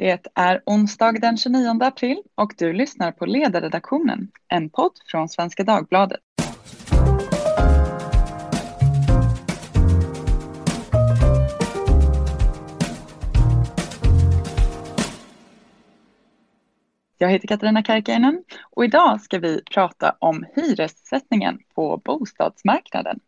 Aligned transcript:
Det 0.00 0.26
är 0.34 0.62
onsdag 0.66 1.12
den 1.12 1.36
29 1.36 1.78
april 1.80 2.22
och 2.34 2.52
du 2.58 2.72
lyssnar 2.72 3.12
på 3.12 3.26
Ledarredaktionen, 3.26 4.28
en 4.48 4.70
podd 4.70 4.92
från 5.06 5.28
Svenska 5.28 5.64
Dagbladet. 5.64 6.20
Jag 17.18 17.30
heter 17.30 17.48
Katarina 17.48 17.82
Karkiainen 17.82 18.44
och 18.70 18.84
idag 18.84 19.20
ska 19.20 19.38
vi 19.38 19.62
prata 19.74 20.16
om 20.18 20.46
hyressättningen 20.54 21.58
på 21.74 21.96
bostadsmarknaden. 22.04 23.20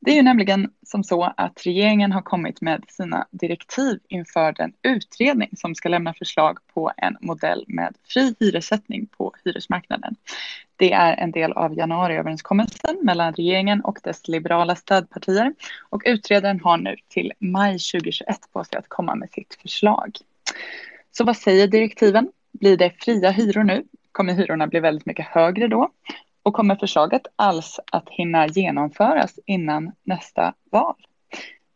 Det 0.00 0.10
är 0.10 0.14
ju 0.14 0.22
nämligen 0.22 0.70
som 0.86 1.04
så 1.04 1.32
att 1.36 1.66
regeringen 1.66 2.12
har 2.12 2.22
kommit 2.22 2.60
med 2.60 2.84
sina 2.88 3.26
direktiv 3.30 3.98
inför 4.08 4.52
den 4.52 4.72
utredning 4.82 5.48
som 5.56 5.74
ska 5.74 5.88
lämna 5.88 6.14
förslag 6.14 6.58
på 6.74 6.92
en 6.96 7.16
modell 7.20 7.64
med 7.68 7.94
fri 8.04 8.34
hyressättning 8.40 9.06
på 9.06 9.34
hyresmarknaden. 9.44 10.16
Det 10.76 10.92
är 10.92 11.16
en 11.16 11.30
del 11.30 11.52
av 11.52 11.74
januariöverenskommelsen 11.74 12.98
mellan 13.02 13.32
regeringen 13.32 13.80
och 13.80 13.98
dess 14.02 14.28
liberala 14.28 14.76
stödpartier 14.76 15.54
och 15.90 16.02
utredaren 16.04 16.60
har 16.60 16.76
nu 16.76 16.96
till 17.08 17.32
maj 17.38 17.72
2021 17.72 18.36
på 18.52 18.64
sig 18.64 18.78
att 18.78 18.88
komma 18.88 19.14
med 19.14 19.30
sitt 19.30 19.58
förslag. 19.62 20.16
Så 21.10 21.24
vad 21.24 21.36
säger 21.36 21.66
direktiven? 21.66 22.28
Blir 22.52 22.76
det 22.76 22.90
fria 22.98 23.30
hyror 23.30 23.64
nu? 23.64 23.84
Kommer 24.12 24.34
hyrorna 24.34 24.66
bli 24.66 24.80
väldigt 24.80 25.06
mycket 25.06 25.26
högre 25.26 25.68
då? 25.68 25.90
Och 26.48 26.54
kommer 26.54 26.76
förslaget 26.76 27.22
alls 27.36 27.80
att 27.92 28.08
hinna 28.08 28.46
genomföras 28.46 29.38
innan 29.46 29.92
nästa 30.04 30.54
val? 30.70 30.94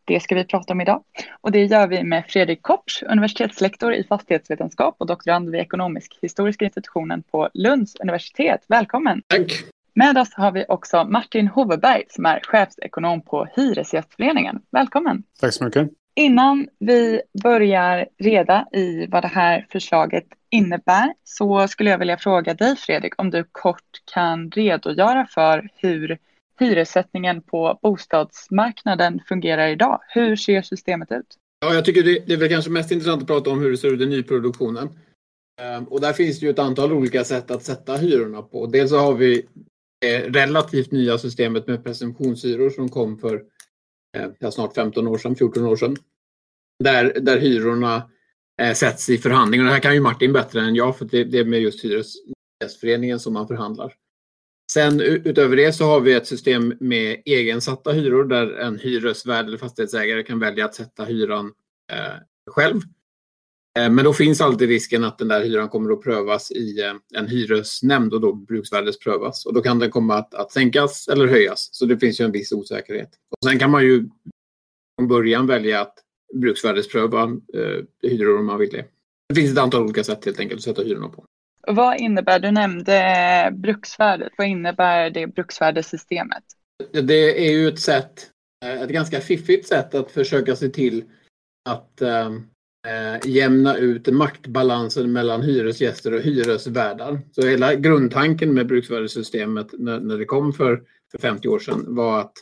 Det 0.04 0.20
ska 0.20 0.34
vi 0.34 0.44
prata 0.44 0.72
om 0.72 0.80
idag 0.80 1.04
och 1.40 1.52
det 1.52 1.64
gör 1.64 1.86
vi 1.86 2.04
med 2.04 2.24
Fredrik 2.28 2.62
Kopsch, 2.62 3.02
universitetslektor 3.02 3.94
i 3.94 4.04
fastighetsvetenskap 4.04 4.96
och 4.98 5.06
doktorand 5.06 5.50
vid 5.50 5.60
ekonomisk 5.60 6.18
historiska 6.22 6.64
institutionen 6.64 7.22
på 7.22 7.48
Lunds 7.54 7.94
universitet. 8.00 8.64
Välkommen! 8.68 9.22
Tack! 9.26 9.52
Med 9.94 10.18
oss 10.18 10.34
har 10.34 10.52
vi 10.52 10.64
också 10.68 11.04
Martin 11.04 11.48
Hoveberg 11.48 12.02
som 12.08 12.26
är 12.26 12.40
chefsekonom 12.42 13.22
på 13.22 13.48
Hyresgästföreningen. 13.56 14.62
Välkommen! 14.70 15.22
Tack 15.40 15.52
så 15.52 15.64
mycket! 15.64 16.01
Innan 16.14 16.68
vi 16.78 17.22
börjar 17.42 18.08
reda 18.18 18.66
i 18.72 19.06
vad 19.06 19.22
det 19.24 19.28
här 19.28 19.66
förslaget 19.72 20.24
innebär 20.50 21.14
så 21.24 21.68
skulle 21.68 21.90
jag 21.90 21.98
vilja 21.98 22.18
fråga 22.18 22.54
dig 22.54 22.76
Fredrik 22.76 23.20
om 23.20 23.30
du 23.30 23.44
kort 23.52 24.02
kan 24.14 24.50
redogöra 24.50 25.26
för 25.26 25.68
hur 25.76 26.18
hyressättningen 26.58 27.42
på 27.42 27.78
bostadsmarknaden 27.82 29.20
fungerar 29.28 29.68
idag. 29.68 30.00
Hur 30.08 30.36
ser 30.36 30.62
systemet 30.62 31.12
ut? 31.12 31.26
Ja, 31.60 31.74
jag 31.74 31.84
tycker 31.84 32.02
det, 32.02 32.32
är 32.32 32.36
väl 32.36 32.48
kanske 32.48 32.70
mest 32.70 32.90
intressant 32.90 33.22
att 33.22 33.28
prata 33.28 33.50
om 33.50 33.60
hur 33.60 33.70
det 33.70 33.76
ser 33.76 33.94
ut 33.94 34.00
i 34.00 34.06
nyproduktionen. 34.06 34.88
Ehm, 35.60 35.84
och 35.84 36.00
där 36.00 36.12
finns 36.12 36.40
det 36.40 36.46
ju 36.46 36.50
ett 36.50 36.58
antal 36.58 36.92
olika 36.92 37.24
sätt 37.24 37.50
att 37.50 37.62
sätta 37.62 37.96
hyrorna 37.96 38.42
på. 38.42 38.66
Dels 38.66 38.90
så 38.90 38.98
har 38.98 39.14
vi 39.14 39.46
det 40.00 40.28
relativt 40.28 40.92
nya 40.92 41.18
systemet 41.18 41.66
med 41.66 41.84
presumtionshyror 41.84 42.70
som 42.70 42.88
kom 42.88 43.18
för 43.18 43.42
eh, 44.16 44.30
ja, 44.38 44.50
snart 44.50 44.74
15 44.74 45.06
år 45.06 45.18
sedan, 45.18 45.36
14 45.36 45.66
år 45.66 45.76
sedan. 45.76 45.96
Där, 46.84 47.20
där 47.20 47.38
hyrorna 47.38 48.10
eh, 48.62 48.74
sätts 48.74 49.10
i 49.10 49.18
förhandlingar. 49.18 49.64
Det 49.64 49.70
här 49.70 49.80
kan 49.80 49.94
ju 49.94 50.00
Martin 50.00 50.32
bättre 50.32 50.60
än 50.60 50.74
jag 50.74 50.98
för 50.98 51.04
det, 51.04 51.24
det 51.24 51.38
är 51.38 51.44
med 51.44 51.60
just 51.60 51.84
Hyresgästföreningen 51.84 53.20
som 53.20 53.32
man 53.32 53.48
förhandlar. 53.48 53.94
Sen 54.72 55.00
utöver 55.00 55.56
det 55.56 55.72
så 55.72 55.84
har 55.84 56.00
vi 56.00 56.12
ett 56.12 56.26
system 56.26 56.74
med 56.80 57.22
egensatta 57.24 57.92
hyror 57.92 58.24
där 58.24 58.52
en 58.52 58.78
hyresvärd 58.78 59.46
eller 59.46 59.58
fastighetsägare 59.58 60.22
kan 60.22 60.38
välja 60.38 60.64
att 60.64 60.74
sätta 60.74 61.04
hyran 61.04 61.52
eh, 61.92 62.14
själv. 62.50 62.80
Eh, 63.78 63.90
men 63.90 64.04
då 64.04 64.12
finns 64.12 64.40
alltid 64.40 64.68
risken 64.68 65.04
att 65.04 65.18
den 65.18 65.28
där 65.28 65.44
hyran 65.44 65.68
kommer 65.68 65.92
att 65.92 66.02
prövas 66.02 66.50
i 66.50 66.80
eh, 66.80 67.20
en 67.20 67.28
hyresnämnd 67.28 68.14
och 68.14 68.20
då 68.20 68.32
bruksvärdesprövas. 68.32 69.46
Och 69.46 69.54
då 69.54 69.60
kan 69.62 69.78
den 69.78 69.90
komma 69.90 70.14
att, 70.14 70.34
att 70.34 70.52
sänkas 70.52 71.08
eller 71.08 71.26
höjas. 71.26 71.68
Så 71.72 71.86
det 71.86 71.98
finns 71.98 72.20
ju 72.20 72.24
en 72.24 72.32
viss 72.32 72.52
osäkerhet. 72.52 73.10
Och 73.30 73.48
sen 73.48 73.58
kan 73.58 73.70
man 73.70 73.82
ju 73.82 74.08
från 74.98 75.08
början 75.08 75.46
välja 75.46 75.80
att 75.80 75.94
bruksvärdespröva 76.34 77.22
eh, 77.54 78.10
hyror 78.10 78.38
om 78.38 78.46
man 78.46 78.58
vill 78.58 78.70
det. 78.70 78.84
Det 79.28 79.34
finns 79.34 79.52
ett 79.52 79.58
antal 79.58 79.82
olika 79.82 80.04
sätt 80.04 80.24
helt 80.24 80.40
enkelt 80.40 80.58
att 80.58 80.64
sätta 80.64 80.82
hyrorna 80.82 81.08
på. 81.08 81.24
Vad 81.66 82.00
innebär, 82.00 82.38
du 82.38 82.50
nämnde 82.50 83.50
bruksvärdet, 83.52 84.32
vad 84.38 84.46
innebär 84.46 85.10
det 85.10 85.26
bruksvärdessystemet? 85.26 86.42
Det 86.92 87.48
är 87.48 87.52
ju 87.52 87.68
ett 87.68 87.80
sätt, 87.80 88.30
ett 88.64 88.90
ganska 88.90 89.20
fiffigt 89.20 89.68
sätt 89.68 89.94
att 89.94 90.10
försöka 90.10 90.56
se 90.56 90.68
till 90.68 91.04
att 91.68 92.02
eh, 92.86 93.30
jämna 93.30 93.76
ut 93.76 94.06
maktbalansen 94.06 95.12
mellan 95.12 95.42
hyresgäster 95.42 96.14
och 96.14 96.20
hyresvärdar. 96.20 97.20
Så 97.32 97.42
hela 97.46 97.74
grundtanken 97.74 98.54
med 98.54 98.66
bruksvärdessystemet 98.66 99.68
när, 99.72 100.00
när 100.00 100.18
det 100.18 100.24
kom 100.24 100.52
för, 100.52 100.82
för 101.10 101.18
50 101.18 101.48
år 101.48 101.58
sedan 101.58 101.84
var 101.94 102.20
att 102.20 102.32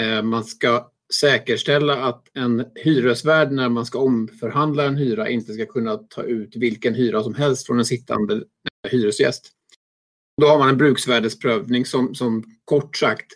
eh, 0.00 0.22
man 0.22 0.44
ska 0.44 0.92
säkerställa 1.20 2.04
att 2.04 2.28
en 2.34 2.64
hyresvärd 2.74 3.52
när 3.52 3.68
man 3.68 3.86
ska 3.86 3.98
omförhandla 3.98 4.84
en 4.84 4.96
hyra 4.96 5.28
inte 5.28 5.52
ska 5.52 5.66
kunna 5.66 5.96
ta 5.96 6.22
ut 6.22 6.56
vilken 6.56 6.94
hyra 6.94 7.22
som 7.22 7.34
helst 7.34 7.66
från 7.66 7.78
en 7.78 7.84
sittande 7.84 8.44
hyresgäst. 8.88 9.50
Då 10.40 10.46
har 10.46 10.58
man 10.58 10.68
en 10.68 10.76
bruksvärdesprövning 10.76 11.86
som, 11.86 12.14
som 12.14 12.44
kort 12.64 12.96
sagt 12.96 13.26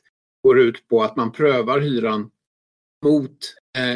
går 0.42 0.60
ut 0.60 0.88
på 0.88 1.02
att 1.02 1.16
man 1.16 1.32
prövar 1.32 1.80
hyran 1.80 2.30
mot 3.04 3.38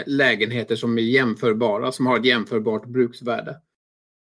lägenheter 0.06 0.76
som 0.76 0.98
är 0.98 1.02
jämförbara, 1.02 1.92
som 1.92 2.06
har 2.06 2.18
ett 2.18 2.24
jämförbart 2.24 2.86
bruksvärde. 2.86 3.50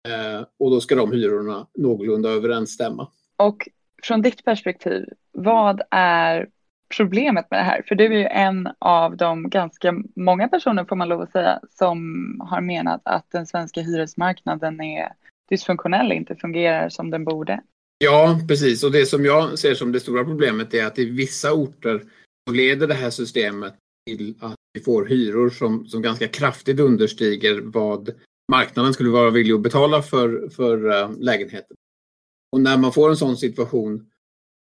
Eh, 0.09 0.47
och 0.59 0.71
då 0.71 0.81
ska 0.81 0.95
de 0.95 1.13
hyrorna 1.13 1.67
någorlunda 1.79 2.29
överensstämma. 2.29 3.09
Och 3.37 3.69
från 4.03 4.23
ditt 4.23 4.45
perspektiv, 4.45 5.05
vad 5.33 5.83
är 5.91 6.49
problemet 6.97 7.51
med 7.51 7.61
det 7.61 7.65
här? 7.65 7.83
För 7.89 7.95
du 7.95 8.05
är 8.05 8.19
ju 8.19 8.27
en 8.27 8.69
av 8.79 9.17
de 9.17 9.51
ganska 9.51 9.95
många 10.17 10.49
personer, 10.49 10.85
får 10.85 10.97
man 10.97 11.09
lov 11.09 11.21
att 11.21 11.33
säga, 11.33 11.61
som 11.71 11.99
har 12.41 12.61
menat 12.61 13.01
att 13.05 13.31
den 13.31 13.47
svenska 13.47 13.81
hyresmarknaden 13.81 14.81
är 14.81 15.13
dysfunktionell, 15.49 16.13
inte 16.13 16.37
fungerar 16.37 16.89
som 16.89 17.11
den 17.11 17.25
borde. 17.25 17.61
Ja, 17.99 18.41
precis. 18.49 18.85
Och 18.85 18.93
det 18.93 19.07
som 19.07 19.25
jag 19.25 19.59
ser 19.59 19.75
som 19.75 19.93
det 19.93 20.01
stora 20.01 20.25
problemet 20.25 20.75
är 20.75 20.87
att 20.87 20.99
i 20.99 21.11
vissa 21.11 21.53
orter 21.53 22.03
leder 22.51 22.87
det 22.87 22.95
här 22.95 23.11
systemet 23.11 23.75
till 24.07 24.35
att 24.41 24.57
vi 24.75 24.81
får 24.81 25.05
hyror 25.05 25.51
som, 25.51 25.87
som 25.87 26.03
ganska 26.03 26.29
kraftigt 26.29 26.81
understiger 26.81 27.61
vad 27.61 28.11
marknaden 28.51 28.93
skulle 28.93 29.11
vara 29.11 29.31
villig 29.31 29.55
att 29.55 29.61
betala 29.61 30.03
för, 30.03 30.49
för 30.49 30.91
eh, 30.91 31.11
lägenheten. 31.19 31.77
Och 32.53 32.61
när 32.61 32.79
man 32.79 32.93
får 32.93 33.11
en 33.11 33.17
sån 33.17 33.37
situation 33.37 34.11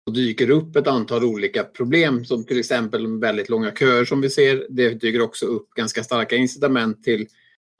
och 0.06 0.12
dyker 0.12 0.50
upp 0.50 0.77
ett 0.77 0.87
antal 0.87 1.25
olika 1.25 1.65
problem 1.65 2.25
som 2.25 2.45
till 2.45 2.59
exempel 2.59 3.19
väldigt 3.19 3.49
långa 3.49 3.71
köer 3.71 4.05
som 4.05 4.21
vi 4.21 4.31
ser. 4.31 4.66
Det 4.71 4.91
dyker 4.91 5.21
också 5.21 5.47
upp 5.47 5.71
ganska 5.75 6.03
starka 6.03 6.37
incitament 6.37 7.05
till 7.05 7.27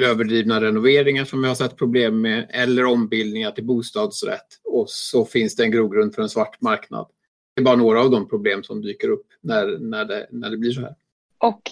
överdrivna 0.03 0.60
renoveringar 0.60 1.25
som 1.25 1.42
vi 1.42 1.48
har 1.48 1.54
sett 1.54 1.76
problem 1.76 2.20
med 2.20 2.47
eller 2.50 2.84
ombildningar 2.84 3.50
till 3.50 3.65
bostadsrätt. 3.65 4.47
Och 4.65 4.91
så 4.91 5.25
finns 5.25 5.56
det 5.56 5.65
en 5.65 5.70
grogrund 5.70 6.15
för 6.15 6.22
en 6.22 6.28
svart 6.28 6.60
marknad. 6.60 7.06
Det 7.54 7.60
är 7.60 7.65
bara 7.65 7.76
några 7.76 8.00
av 8.00 8.10
de 8.10 8.28
problem 8.28 8.62
som 8.62 8.82
dyker 8.82 9.09
upp 9.09 9.26
när, 9.41 9.78
när, 9.78 10.04
det, 10.04 10.28
när 10.31 10.50
det 10.50 10.56
blir 10.56 10.72
så 10.72 10.81
här. 10.81 10.94
Och 11.38 11.62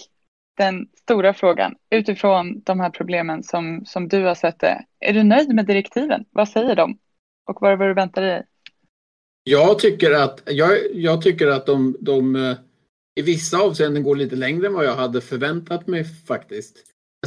den 0.57 0.87
stora 1.01 1.33
frågan, 1.33 1.75
utifrån 1.89 2.61
de 2.65 2.79
här 2.79 2.89
problemen 2.89 3.43
som, 3.43 3.85
som 3.85 4.07
du 4.07 4.23
har 4.23 4.35
sett 4.35 4.59
det, 4.59 4.85
är 4.99 5.13
du 5.13 5.23
nöjd 5.23 5.55
med 5.55 5.65
direktiven? 5.65 6.25
Vad 6.31 6.49
säger 6.49 6.75
de? 6.75 6.97
Och 7.45 7.61
vad 7.61 7.71
är 7.71 7.77
det 7.77 7.87
du 7.87 7.93
väntar 7.93 8.21
dig? 8.21 8.45
Jag 9.43 9.79
tycker 9.79 10.11
att, 10.11 10.41
jag, 10.45 10.71
jag 10.93 11.21
tycker 11.21 11.47
att 11.47 11.65
de, 11.65 11.97
de 11.99 12.35
eh, 12.35 12.57
i 13.15 13.21
vissa 13.21 13.57
avseenden 13.57 14.03
går 14.03 14.15
lite 14.15 14.35
längre 14.35 14.67
än 14.67 14.73
vad 14.73 14.85
jag 14.85 14.95
hade 14.95 15.21
förväntat 15.21 15.87
mig 15.87 16.03
faktiskt. 16.03 16.77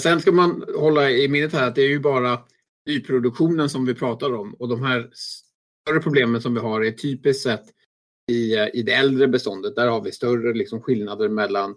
Sen 0.01 0.21
ska 0.21 0.33
man 0.33 0.65
hålla 0.77 1.11
i 1.11 1.29
minnet 1.29 1.53
här 1.53 1.69
att 1.69 1.75
det 1.75 1.83
är 1.83 1.89
ju 1.89 2.01
bara 2.01 2.39
nyproduktionen 2.87 3.69
som 3.69 3.87
vi 3.87 3.95
pratar 3.95 4.35
om 4.35 4.55
och 4.55 4.69
de 4.69 4.83
här 4.83 5.11
större 5.13 6.01
problemen 6.01 6.43
som 6.43 6.55
vi 6.55 6.61
har 6.61 6.85
är 6.85 6.91
typiskt 6.91 7.43
sett 7.43 7.65
i, 8.31 8.57
eh, 8.57 8.69
i 8.75 8.83
det 8.83 8.93
äldre 8.93 9.29
beståndet. 9.29 9.77
Där 9.77 9.89
har 9.89 10.01
vi 10.01 10.13
större 10.13 10.55
liksom, 10.55 10.83
skillnader 10.83 11.29
mellan 11.29 11.75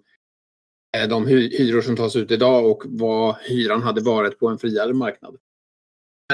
Eh, 0.98 1.08
de 1.08 1.28
hyror 1.28 1.82
som 1.82 1.96
tas 1.96 2.16
ut 2.16 2.32
idag 2.32 2.72
och 2.72 2.84
vad 2.86 3.36
hyran 3.36 3.82
hade 3.84 4.02
varit 4.02 4.40
på 4.40 4.48
en 4.48 4.58
friare 4.58 4.94
marknad. 4.94 5.38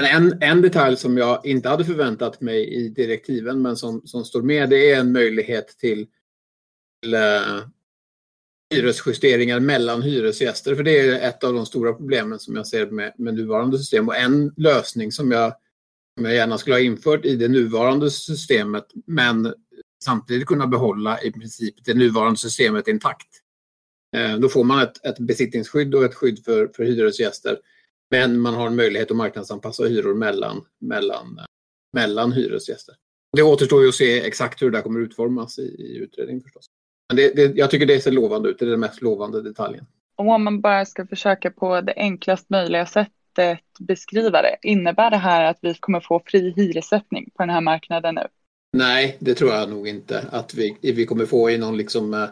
Men 0.00 0.04
en, 0.04 0.42
en 0.42 0.62
detalj 0.62 0.96
som 0.96 1.18
jag 1.18 1.46
inte 1.46 1.68
hade 1.68 1.84
förväntat 1.84 2.40
mig 2.40 2.74
i 2.74 2.88
direktiven 2.88 3.62
men 3.62 3.76
som, 3.76 4.06
som 4.06 4.24
står 4.24 4.42
med 4.42 4.70
det 4.70 4.92
är 4.92 5.00
en 5.00 5.12
möjlighet 5.12 5.68
till, 5.68 6.06
till 7.02 7.14
uh, 7.14 7.62
hyresjusteringar 8.74 9.60
mellan 9.60 10.02
hyresgäster. 10.02 10.74
För 10.74 10.82
det 10.82 10.98
är 10.98 11.28
ett 11.28 11.44
av 11.44 11.54
de 11.54 11.66
stora 11.66 11.92
problemen 11.92 12.38
som 12.38 12.56
jag 12.56 12.66
ser 12.66 12.86
med, 12.86 13.12
med 13.18 13.34
nuvarande 13.34 13.78
system. 13.78 14.08
Och 14.08 14.16
en 14.16 14.54
lösning 14.56 15.12
som 15.12 15.30
jag, 15.30 15.54
som 16.16 16.24
jag 16.24 16.34
gärna 16.34 16.58
skulle 16.58 16.76
ha 16.76 16.80
infört 16.80 17.24
i 17.24 17.36
det 17.36 17.48
nuvarande 17.48 18.10
systemet 18.10 18.86
men 19.06 19.54
samtidigt 20.04 20.46
kunna 20.46 20.66
behålla 20.66 21.22
i 21.22 21.32
princip 21.32 21.74
det 21.84 21.94
nuvarande 21.94 22.38
systemet 22.38 22.88
intakt. 22.88 23.28
Eh, 24.16 24.38
då 24.38 24.48
får 24.48 24.64
man 24.64 24.82
ett, 24.82 25.04
ett 25.06 25.18
besittningsskydd 25.18 25.94
och 25.94 26.04
ett 26.04 26.14
skydd 26.14 26.44
för, 26.44 26.70
för 26.76 26.84
hyresgäster 26.84 27.58
Men 28.10 28.40
man 28.40 28.54
har 28.54 28.66
en 28.66 28.76
möjlighet 28.76 29.10
att 29.10 29.16
marknadsanpassa 29.16 29.84
hyror 29.84 30.14
mellan, 30.14 30.64
mellan, 30.80 31.40
mellan 31.92 32.32
hyresgäster. 32.32 32.94
Det 33.36 33.42
återstår 33.42 33.82
ju 33.82 33.88
att 33.88 33.94
se 33.94 34.26
exakt 34.26 34.62
hur 34.62 34.70
det 34.70 34.82
kommer 34.82 35.00
utformas 35.00 35.58
i, 35.58 35.62
i 35.62 35.96
utredningen 35.96 36.42
förstås. 36.42 36.66
Men 37.08 37.16
det, 37.16 37.36
det, 37.36 37.56
jag 37.56 37.70
tycker 37.70 37.86
det 37.86 38.00
ser 38.00 38.10
lovande 38.10 38.48
ut, 38.48 38.58
det 38.58 38.64
är 38.64 38.70
den 38.70 38.80
mest 38.80 39.02
lovande 39.02 39.42
detaljen. 39.42 39.86
om 40.16 40.44
man 40.44 40.60
bara 40.60 40.86
ska 40.86 41.06
försöka 41.06 41.50
på 41.50 41.80
det 41.80 41.94
enklast 41.96 42.50
möjliga 42.50 42.86
sättet 42.86 43.12
beskriva 43.80 44.42
det, 44.42 44.56
innebär 44.62 45.10
det 45.10 45.16
här 45.16 45.44
att 45.44 45.58
vi 45.62 45.74
kommer 45.74 46.00
få 46.00 46.22
fri 46.26 46.52
hyressättning 46.56 47.30
på 47.34 47.42
den 47.42 47.50
här 47.50 47.60
marknaden 47.60 48.14
nu? 48.14 48.26
Nej, 48.72 49.16
det 49.20 49.34
tror 49.34 49.50
jag 49.50 49.70
nog 49.70 49.88
inte 49.88 50.24
att 50.30 50.54
vi, 50.54 50.76
vi 50.82 51.06
kommer 51.06 51.26
få 51.26 51.50
i 51.50 51.58
någon 51.58 51.76
liksom 51.76 52.14
eh, 52.14 52.28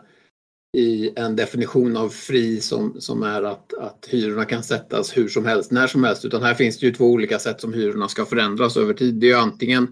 i 0.76 1.12
en 1.16 1.36
definition 1.36 1.96
av 1.96 2.08
fri 2.08 2.60
som, 2.60 3.00
som 3.00 3.22
är 3.22 3.42
att, 3.42 3.74
att 3.74 4.06
hyrorna 4.10 4.44
kan 4.44 4.62
sättas 4.62 5.16
hur 5.16 5.28
som 5.28 5.46
helst, 5.46 5.70
när 5.70 5.86
som 5.86 6.04
helst. 6.04 6.24
Utan 6.24 6.42
här 6.42 6.54
finns 6.54 6.78
det 6.78 6.86
ju 6.86 6.92
två 6.92 7.04
olika 7.04 7.38
sätt 7.38 7.60
som 7.60 7.72
hyrorna 7.72 8.08
ska 8.08 8.24
förändras 8.24 8.76
över 8.76 8.94
tid. 8.94 9.14
Det 9.14 9.26
är 9.26 9.28
ju 9.28 9.36
antingen 9.36 9.82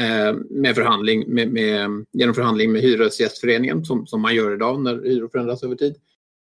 eh, 0.00 0.34
med 0.50 0.74
förhandling, 0.74 1.34
med, 1.34 1.52
med, 1.52 2.04
genom 2.12 2.34
förhandling 2.34 2.72
med 2.72 2.82
Hyresgästföreningen 2.82 3.84
som, 3.84 4.06
som 4.06 4.20
man 4.20 4.34
gör 4.34 4.54
idag 4.54 4.80
när 4.80 5.02
hyror 5.04 5.28
förändras 5.28 5.62
över 5.62 5.76
tid. 5.76 5.94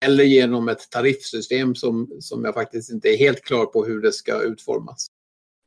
Eller 0.05 0.23
genom 0.23 0.69
ett 0.69 0.89
tariffsystem 0.91 1.75
som, 1.75 2.09
som 2.19 2.45
jag 2.45 2.53
faktiskt 2.53 2.91
inte 2.91 3.09
är 3.09 3.17
helt 3.17 3.41
klar 3.41 3.65
på 3.65 3.85
hur 3.85 4.01
det 4.01 4.11
ska 4.11 4.41
utformas. 4.41 5.07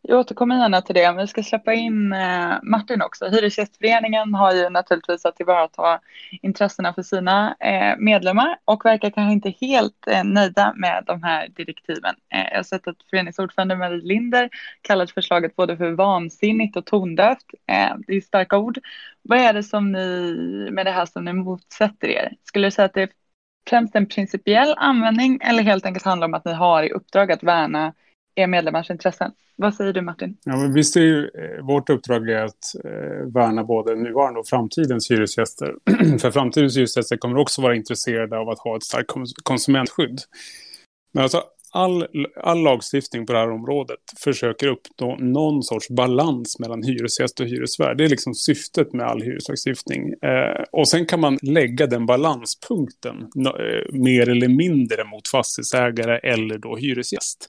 Jag 0.04 0.19
återkommer 0.19 0.56
gärna 0.58 0.82
till 0.82 0.94
det. 0.94 1.12
Vi 1.19 1.26
ska 1.26 1.43
släppa 1.43 1.75
in 1.75 2.12
eh, 2.12 2.54
Martin 2.62 3.02
också. 3.02 3.28
Hyresgästföreningen 3.28 4.34
har 4.34 4.52
ju 4.52 4.70
naturligtvis 4.70 5.25
att 5.25 5.37
tillvarata 5.37 6.00
intressena 6.43 6.94
för 6.94 7.02
sina 7.02 7.56
eh, 7.60 7.96
medlemmar 7.99 8.58
och 8.64 8.84
verkar 8.84 9.10
kanske 9.10 9.32
inte 9.32 9.66
helt 9.66 10.06
eh, 10.06 10.25
nöjda 10.25 10.72
med 10.76 11.04
de 11.06 11.22
här 11.22 11.49
direktiven. 11.49 12.14
Eh, 12.34 12.49
jag 12.50 12.58
har 12.58 12.62
sett 12.62 12.88
att 12.88 12.96
föreningsordförande 13.10 13.76
Marie 13.76 14.02
Linder 14.02 14.50
kallat 14.82 15.10
förslaget 15.10 15.56
både 15.56 15.76
för 15.76 15.90
vansinnigt 15.90 16.76
och 16.76 16.87
tondövt. 16.87 17.46
Eh, 17.66 17.96
det 18.06 18.16
är 18.16 18.20
starka 18.20 18.58
ord. 18.58 18.78
Vad 19.22 19.38
är 19.38 19.52
det 19.52 19.62
som 19.62 19.93
ni 19.93 20.69
med 20.70 20.87
det 20.87 20.93
här 20.93 21.06
som 21.06 21.25
ni 21.25 21.32
motsätter 21.32 22.08
er? 22.08 22.32
Skulle 22.44 22.66
du 22.66 22.70
säga 22.70 22.87
att 22.87 22.94
det 22.94 23.02
är 23.02 23.10
främst 23.70 23.94
en 23.94 24.06
principiell 24.06 24.75
användning 24.76 25.38
eller 25.43 25.62
helt 25.62 25.87
enkelt 25.87 26.05
handlar 26.05 26.26
om 26.26 26.34
att 26.34 26.44
ni 26.44 26.52
har 26.52 26.82
i 26.82 26.93
uppdrag 26.93 27.32
att 27.32 27.43
värna 27.43 27.94
er 28.34 28.46
medlemmars 28.46 28.90
intressen? 28.90 29.32
Vad 29.62 29.75
säger 29.75 29.93
du 29.93 30.00
Martin? 30.00 30.37
Ja, 30.44 30.56
men 30.56 30.75
visst 30.75 30.97
är 30.97 31.00
ju, 31.00 31.25
eh, 31.25 31.64
vårt 31.64 31.91
uppdrag 31.91 32.29
är 32.29 32.44
att 32.44 32.75
eh, 32.85 33.32
värna 33.35 33.64
både 33.64 33.94
nuvarande 33.97 34.41
och 34.41 34.47
framtidens 34.47 35.11
hyresgäster. 35.11 35.75
För 36.20 36.31
framtidens 36.31 36.76
hyresgäster 36.76 37.17
kommer 37.17 37.37
också 37.37 37.62
vara 37.62 37.75
intresserade 37.75 38.38
av 38.38 38.49
att 38.49 38.59
ha 38.59 38.76
ett 38.76 38.82
starkt 38.82 39.11
konsumentskydd. 39.43 40.20
Men 41.14 41.23
alltså 41.23 41.43
all, 41.73 42.06
all 42.43 42.62
lagstiftning 42.62 43.26
på 43.26 43.32
det 43.32 43.38
här 43.38 43.50
området 43.50 43.99
försöker 44.25 44.67
uppnå 44.67 45.17
någon 45.17 45.62
sorts 45.62 45.88
balans 45.88 46.58
mellan 46.58 46.82
hyresgäst 46.82 47.41
och 47.41 47.47
hyresvärd. 47.47 47.99
Det 47.99 48.05
är 48.05 48.08
liksom 48.08 48.35
syftet 48.35 48.93
med 48.93 49.06
all 49.06 49.23
hyreslagstiftning. 49.23 50.12
Eh, 50.12 50.65
och 50.73 50.88
sen 50.88 51.06
kan 51.06 51.20
man 51.20 51.38
lägga 51.43 51.87
den 51.87 52.06
balanspunkten 52.06 53.17
eh, 53.47 53.93
mer 53.93 54.29
eller 54.29 54.49
mindre 54.49 55.05
mot 55.05 55.29
fastighetsägare 55.29 56.19
eller 56.19 56.58
då 56.58 56.76
hyresgäst. 56.76 57.49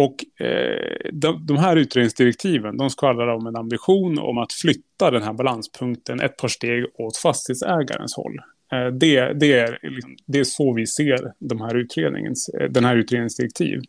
Och 0.00 0.44
eh, 0.46 1.10
de, 1.12 1.46
de, 1.46 1.56
här 1.56 1.76
utredningsdirektiven 1.76 2.76
de 2.76 2.90
skvallrar 2.90 3.28
om 3.28 3.46
en 3.46 3.56
ambition 3.56 4.18
om 4.18 4.38
att 4.38 4.52
flytta 4.52 5.10
den 5.10 5.22
här 5.22 5.32
balanspunkten 5.32 6.20
ett 6.20 6.36
par 6.36 6.48
steg 6.48 6.84
åt 6.94 7.16
fastighetsägarens 7.16 8.14
håll. 8.16 8.40
Eh, 8.72 8.86
det, 8.86 9.32
det, 9.32 9.52
är, 9.52 9.78
liksom, 9.82 10.16
det 10.26 10.38
är 10.38 10.44
så 10.44 10.72
vi 10.72 10.86
ser 10.86 11.32
de 11.38 11.60
här 11.60 11.76
utredningens, 11.76 12.48
eh, 12.48 12.70
den 12.70 12.84
här 12.84 12.96
utredningens 12.96 13.36
direktiv. 13.36 13.80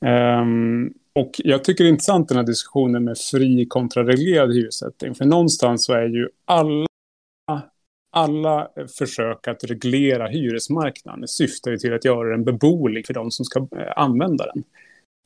Um, 0.00 0.08
ehm, 0.10 0.92
och 1.12 1.32
jag 1.38 1.64
tycker 1.64 1.84
det 1.84 1.88
är 1.88 1.92
intressant 1.92 2.28
den 2.28 2.36
här 2.36 2.44
diskussionen 2.44 3.04
med 3.04 3.18
fri 3.18 3.66
kontra 3.66 4.06
reglerad 4.06 4.54
hyressättning. 4.54 5.14
För 5.14 5.24
någonstans 5.24 5.84
så 5.84 5.92
är 5.92 6.08
ju 6.08 6.28
alla, 6.44 6.86
alla 8.12 8.68
försök 8.98 9.48
att 9.48 9.64
reglera 9.64 10.28
hyresmarknaden 10.28 11.28
syftar 11.28 11.76
till 11.76 11.94
att 11.94 12.04
göra 12.04 12.30
den 12.30 12.44
beboelig 12.44 13.06
för 13.06 13.14
de 13.14 13.30
som 13.30 13.44
ska 13.44 13.58
eh, 13.60 13.92
använda 13.96 14.46
den. 14.54 14.64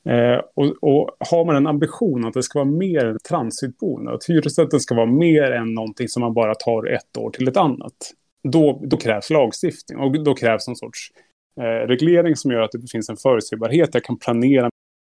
Eh, 0.08 0.40
och, 0.54 0.66
och, 0.82 1.16
har 1.30 1.44
man 1.44 1.56
en 1.56 1.66
ambition 1.66 2.24
att 2.24 2.34
det 2.34 2.42
ska 2.42 2.58
vara 2.58 2.70
mer 2.70 3.04
än 3.04 3.18
transitboende, 3.28 4.12
att 4.12 4.24
hyresrätten 4.24 4.80
ska 4.80 4.94
vara 4.94 5.06
mer 5.06 5.50
än 5.50 5.74
någonting 5.74 6.08
som 6.08 6.20
man 6.20 6.34
bara 6.34 6.54
tar 6.54 6.86
ett 6.86 7.16
år 7.16 7.30
till 7.30 7.48
ett 7.48 7.56
annat, 7.56 7.94
då, 8.42 8.82
då 8.84 8.96
krävs 8.96 9.30
lagstiftning 9.30 9.98
och 9.98 10.24
då 10.24 10.34
krävs 10.34 10.66
någon 10.68 10.76
sorts 10.76 11.08
eh, 11.60 11.86
reglering 11.86 12.36
som 12.36 12.50
gör 12.50 12.60
att 12.60 12.72
det 12.72 12.90
finns 12.90 13.08
en 13.08 13.16
förutsägbarhet. 13.16 13.90
Jag 13.92 14.04
kan 14.04 14.18
planera 14.18 14.70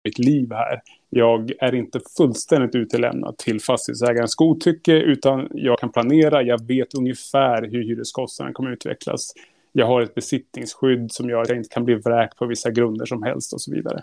mitt 0.04 0.18
liv 0.18 0.52
här. 0.52 0.80
Jag 1.10 1.52
är 1.58 1.74
inte 1.74 2.00
fullständigt 2.16 2.74
utelämnad 2.74 3.38
till 3.38 3.60
fastighetsägarens 3.60 4.34
godtycke 4.34 4.92
utan 4.92 5.48
jag 5.50 5.78
kan 5.78 5.92
planera, 5.92 6.42
jag 6.42 6.66
vet 6.66 6.94
ungefär 6.94 7.62
hur 7.62 7.84
hyreskostnaden 7.84 8.54
kommer 8.54 8.70
utvecklas. 8.70 9.32
Jag 9.72 9.86
har 9.86 10.02
ett 10.02 10.14
besittningsskydd 10.14 11.12
som 11.12 11.30
gör 11.30 11.42
att 11.42 11.48
jag 11.48 11.58
inte 11.58 11.74
kan 11.74 11.84
bli 11.84 11.94
vräkt 11.94 12.36
på 12.36 12.46
vissa 12.46 12.70
grunder 12.70 13.06
som 13.06 13.22
helst 13.22 13.52
och 13.52 13.60
så 13.60 13.74
vidare. 13.74 14.02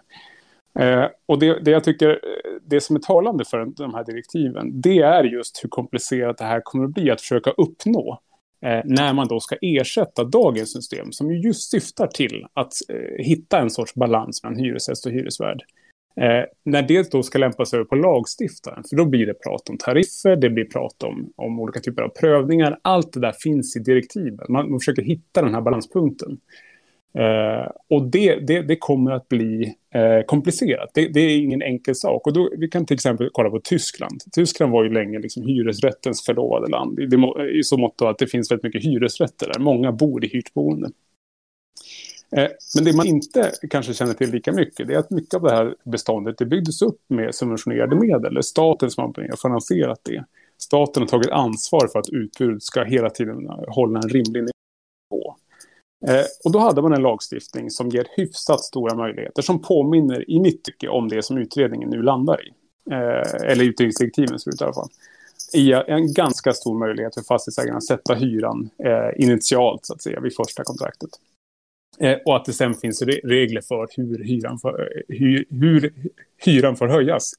Eh, 0.79 1.05
och 1.25 1.39
det, 1.39 1.59
det 1.59 1.71
jag 1.71 1.83
tycker, 1.83 2.09
eh, 2.09 2.51
det 2.65 2.81
som 2.81 2.95
är 2.95 2.99
talande 2.99 3.45
för 3.45 3.65
de 3.65 3.93
här 3.93 4.03
direktiven, 4.03 4.81
det 4.81 4.99
är 4.99 5.23
just 5.23 5.63
hur 5.63 5.69
komplicerat 5.69 6.37
det 6.37 6.45
här 6.45 6.61
kommer 6.63 6.85
att 6.85 6.93
bli 6.93 7.11
att 7.11 7.21
försöka 7.21 7.51
uppnå 7.51 8.19
eh, 8.65 8.81
när 8.85 9.13
man 9.13 9.27
då 9.27 9.39
ska 9.39 9.55
ersätta 9.61 10.23
dagens 10.23 10.73
system 10.73 11.11
som 11.11 11.31
just 11.31 11.71
syftar 11.71 12.07
till 12.07 12.45
att 12.53 12.73
eh, 12.89 13.25
hitta 13.25 13.59
en 13.59 13.69
sorts 13.69 13.93
balans 13.93 14.43
mellan 14.43 14.59
hyresgäst 14.59 15.05
och 15.05 15.11
hyresvärd. 15.11 15.63
Eh, 16.21 16.43
när 16.63 16.81
det 16.81 17.11
då 17.11 17.23
ska 17.23 17.39
lämpas 17.39 17.73
över 17.73 17.85
på 17.85 17.95
lagstiftaren, 17.95 18.83
för 18.89 18.95
då 18.95 19.05
blir 19.05 19.25
det 19.25 19.33
prat 19.33 19.69
om 19.69 19.77
tariffer, 19.77 20.35
det 20.35 20.49
blir 20.49 20.65
prat 20.65 21.03
om, 21.03 21.33
om 21.35 21.59
olika 21.59 21.79
typer 21.79 22.01
av 22.01 22.09
prövningar. 22.09 22.79
Allt 22.81 23.13
det 23.13 23.19
där 23.19 23.35
finns 23.39 23.75
i 23.75 23.79
direktiven. 23.79 24.45
Man, 24.49 24.69
man 24.69 24.79
försöker 24.79 25.01
hitta 25.01 25.41
den 25.41 25.53
här 25.53 25.61
balanspunkten. 25.61 26.37
Eh, 27.17 27.71
och 27.89 28.03
det, 28.03 28.35
det, 28.35 28.61
det, 28.61 28.75
kommer 28.75 29.11
att 29.11 29.29
bli 29.29 29.75
eh, 29.93 30.25
komplicerat. 30.25 30.89
Det, 30.93 31.07
det, 31.07 31.19
är 31.19 31.37
ingen 31.37 31.61
enkel 31.61 31.95
sak. 31.95 32.27
Och 32.27 32.33
då, 32.33 32.49
vi 32.57 32.67
kan 32.67 32.85
till 32.85 32.93
exempel 32.93 33.29
kolla 33.33 33.49
på 33.49 33.59
Tyskland. 33.59 34.21
Tyskland 34.31 34.71
var 34.71 34.83
ju 34.83 34.89
länge 34.89 35.19
liksom 35.19 35.43
hyresrättens 35.43 36.25
förlovade 36.25 36.67
land. 36.67 36.97
Det, 36.97 37.49
I 37.59 37.63
så 37.63 37.77
mått 37.77 38.01
att 38.01 38.17
det 38.17 38.27
finns 38.27 38.51
väldigt 38.51 38.63
mycket 38.63 38.83
hyresrätter 38.83 39.47
där. 39.53 39.59
Många 39.59 39.91
bor 39.91 40.25
i 40.25 40.27
hyrt 40.27 40.53
boende. 40.53 40.89
Eh, 42.35 42.47
men 42.75 42.85
det 42.85 42.95
man 42.95 43.07
inte 43.07 43.51
kanske 43.69 43.93
känner 43.93 44.13
till 44.13 44.31
lika 44.31 44.51
mycket 44.51 44.87
det 44.87 44.93
är 44.93 44.97
att 44.97 45.09
mycket 45.09 45.33
av 45.33 45.41
det 45.41 45.51
här 45.51 45.75
beståndet 45.83 46.37
det 46.37 46.45
byggdes 46.45 46.81
upp 46.81 46.99
med 47.07 47.35
subventionerade 47.35 47.95
medel. 47.95 48.43
Staten 48.43 48.91
som 48.91 49.03
har 49.03 49.37
finansierat 49.41 49.99
det. 50.03 50.23
Staten 50.57 51.03
har 51.03 51.07
tagit 51.07 51.31
ansvar 51.31 51.89
för 51.91 51.99
att 51.99 52.09
utbudet 52.09 52.63
ska 52.63 52.83
hela 52.83 53.09
tiden 53.09 53.47
hålla 53.67 53.99
en 53.99 54.09
rimlig 54.09 54.41
nivå. 54.41 54.56
Eh, 56.07 56.25
och 56.43 56.51
då 56.51 56.59
hade 56.59 56.81
man 56.81 56.93
en 56.93 57.01
lagstiftning 57.01 57.71
som 57.71 57.89
ger 57.89 58.07
hyfsat 58.17 58.63
stora 58.63 58.95
möjligheter 58.95 59.41
som 59.41 59.61
påminner 59.61 60.31
i 60.31 60.39
mitt 60.39 60.63
tycke 60.63 60.87
om 60.87 61.09
det 61.09 61.23
som 61.23 61.37
utredningen 61.37 61.89
nu 61.89 62.01
landar 62.01 62.47
i. 62.47 62.53
Eh, 62.91 63.51
eller 63.51 63.63
utredningsdirektiven 63.63 64.39
ser 64.39 64.51
ut 64.51 64.61
i 64.61 64.63
alla 64.63 64.73
fall. 64.73 64.89
I 65.53 65.73
en 65.73 66.13
ganska 66.13 66.53
stor 66.53 66.79
möjlighet 66.79 67.13
för 67.13 67.21
fastighetsägarna 67.21 67.77
att 67.77 67.85
sätta 67.85 68.13
hyran 68.13 68.69
eh, 68.83 69.23
initialt 69.23 69.85
så 69.85 69.93
att 69.93 70.01
säga 70.01 70.19
vid 70.19 70.35
första 70.35 70.63
kontraktet. 70.63 71.09
Eh, 71.99 72.17
och 72.25 72.35
att 72.35 72.45
det 72.45 72.53
sen 72.53 72.73
finns 72.73 73.01
re 73.01 73.19
regler 73.23 73.61
för 73.61 73.87
hur 73.95 74.23
hyran 74.23 74.59
får, 74.59 74.89
hur, 75.07 75.45
hur 75.49 75.93
hyran 76.45 76.75
får 76.75 76.87
höjas 76.87 77.31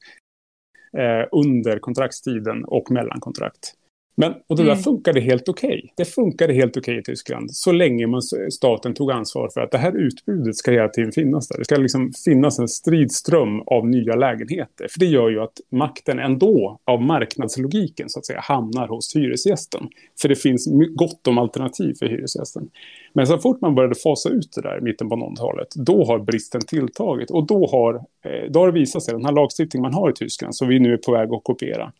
eh, 0.97 1.27
under 1.31 1.79
kontraktstiden 1.79 2.65
och 2.65 2.91
mellan 2.91 3.19
kontrakt. 3.19 3.75
Men, 4.19 4.33
och 4.47 4.55
det 4.57 4.63
där 4.63 4.71
mm. 4.71 4.83
funkade 4.83 5.21
helt 5.21 5.49
okej. 5.49 5.69
Okay. 5.69 5.89
Det 5.95 6.05
funkade 6.05 6.53
helt 6.53 6.77
okej 6.77 6.81
okay 6.81 6.99
i 6.99 7.03
Tyskland. 7.03 7.55
Så 7.55 7.71
länge 7.71 8.07
man, 8.07 8.21
staten 8.51 8.93
tog 8.93 9.11
ansvar 9.11 9.49
för 9.53 9.61
att 9.61 9.71
det 9.71 9.77
här 9.77 9.97
utbudet 9.97 10.55
ska 10.55 10.71
hela 10.71 10.89
tiden 10.89 11.11
finnas 11.11 11.47
där. 11.47 11.57
Det 11.57 11.65
ska 11.65 11.75
liksom 11.75 12.13
finnas 12.25 12.59
en 12.59 12.67
stridström 12.67 13.61
av 13.61 13.87
nya 13.87 14.15
lägenheter. 14.15 14.87
För 14.91 14.99
det 14.99 15.05
gör 15.05 15.29
ju 15.29 15.39
att 15.39 15.53
makten 15.71 16.19
ändå, 16.19 16.79
av 16.83 17.01
marknadslogiken 17.01 18.09
så 18.09 18.19
att 18.19 18.25
säga, 18.25 18.39
hamnar 18.39 18.87
hos 18.87 19.15
hyresgästen. 19.15 19.87
För 20.21 20.29
det 20.29 20.35
finns 20.35 20.67
gott 20.95 21.27
om 21.27 21.37
alternativ 21.37 21.93
för 21.99 22.05
hyresgästen. 22.05 22.69
Men 23.13 23.27
så 23.27 23.37
fort 23.37 23.61
man 23.61 23.75
började 23.75 23.95
fasa 23.95 24.29
ut 24.29 24.51
det 24.55 24.61
där 24.61 24.77
i 24.77 24.81
mitten 24.81 25.09
på 25.09 25.15
00-talet, 25.15 25.67
då 25.75 26.05
har 26.05 26.19
bristen 26.19 26.61
tilltagit. 26.61 27.31
Och 27.31 27.47
då 27.47 27.67
har, 27.67 27.95
eh, 27.95 28.51
då 28.51 28.59
har 28.59 28.67
det 28.67 28.79
visat 28.79 29.03
sig, 29.03 29.13
den 29.13 29.25
här 29.25 29.31
lagstiftningen 29.31 29.81
man 29.81 29.93
har 29.93 30.09
i 30.09 30.13
Tyskland, 30.13 30.55
som 30.55 30.67
vi 30.67 30.79
nu 30.79 30.93
är 30.93 30.97
på 30.97 31.11
väg 31.11 31.33
att 31.33 31.43
kopiera, 31.43 31.91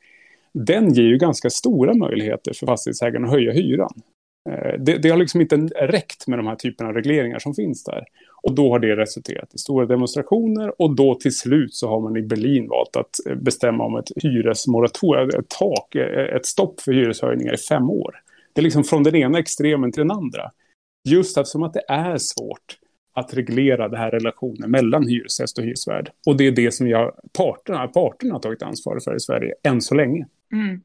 den 0.53 0.93
ger 0.93 1.03
ju 1.03 1.17
ganska 1.17 1.49
stora 1.49 1.93
möjligheter 1.93 2.53
för 2.53 2.65
fastighetsägarna 2.65 3.27
att 3.27 3.33
höja 3.33 3.51
hyran. 3.51 4.01
Eh, 4.49 4.79
det, 4.79 4.97
det, 4.97 5.09
har 5.09 5.17
liksom 5.17 5.41
inte 5.41 5.55
räckt 5.67 6.27
med 6.27 6.39
de 6.39 6.47
här 6.47 6.55
typerna 6.55 6.89
av 6.89 6.95
regleringar 6.95 7.39
som 7.39 7.53
finns 7.53 7.83
där. 7.83 8.03
Och 8.43 8.55
då 8.55 8.71
har 8.71 8.79
det 8.79 8.95
resulterat 8.95 9.55
i 9.55 9.57
stora 9.57 9.85
demonstrationer 9.85 10.81
och 10.81 10.95
då 10.95 11.15
till 11.15 11.35
slut 11.35 11.73
så 11.73 11.87
har 11.89 12.01
man 12.01 12.17
i 12.17 12.21
Berlin 12.21 12.67
valt 12.67 12.95
att 12.95 13.41
bestämma 13.41 13.83
om 13.83 13.97
ett 13.97 14.11
hyresmoratorium, 14.15 15.29
ett 15.39 15.49
tak, 15.59 15.95
eh, 15.95 16.35
ett 16.35 16.45
stopp 16.45 16.81
för 16.81 16.93
hyreshöjningar 16.93 17.53
i 17.53 17.57
fem 17.57 17.89
år. 17.89 18.15
Det 18.53 18.61
är 18.61 18.63
liksom 18.63 18.83
från 18.83 19.03
den 19.03 19.15
ena 19.15 19.39
extremen 19.39 19.91
till 19.91 20.01
den 20.01 20.11
andra. 20.11 20.51
Just 21.09 21.37
eftersom 21.37 21.63
att 21.63 21.73
det 21.73 21.83
är 21.87 22.17
svårt 22.17 22.77
att 23.13 23.33
reglera 23.33 23.89
den 23.89 23.99
här 23.99 24.11
relationen 24.11 24.71
mellan 24.71 25.07
hyresgäst 25.07 25.57
och 25.57 25.63
hyresvärd. 25.63 26.11
Och 26.27 26.37
det 26.37 26.47
är 26.47 26.51
det 26.51 26.71
som 26.71 26.87
jag, 26.87 27.13
parterna, 27.37 27.87
parterna 27.87 28.33
har 28.33 28.39
tagit 28.39 28.63
ansvar 28.63 28.99
för 29.03 29.15
i 29.15 29.19
Sverige 29.19 29.53
än 29.63 29.81
så 29.81 29.95
länge. 29.95 30.25
Mm. 30.51 30.81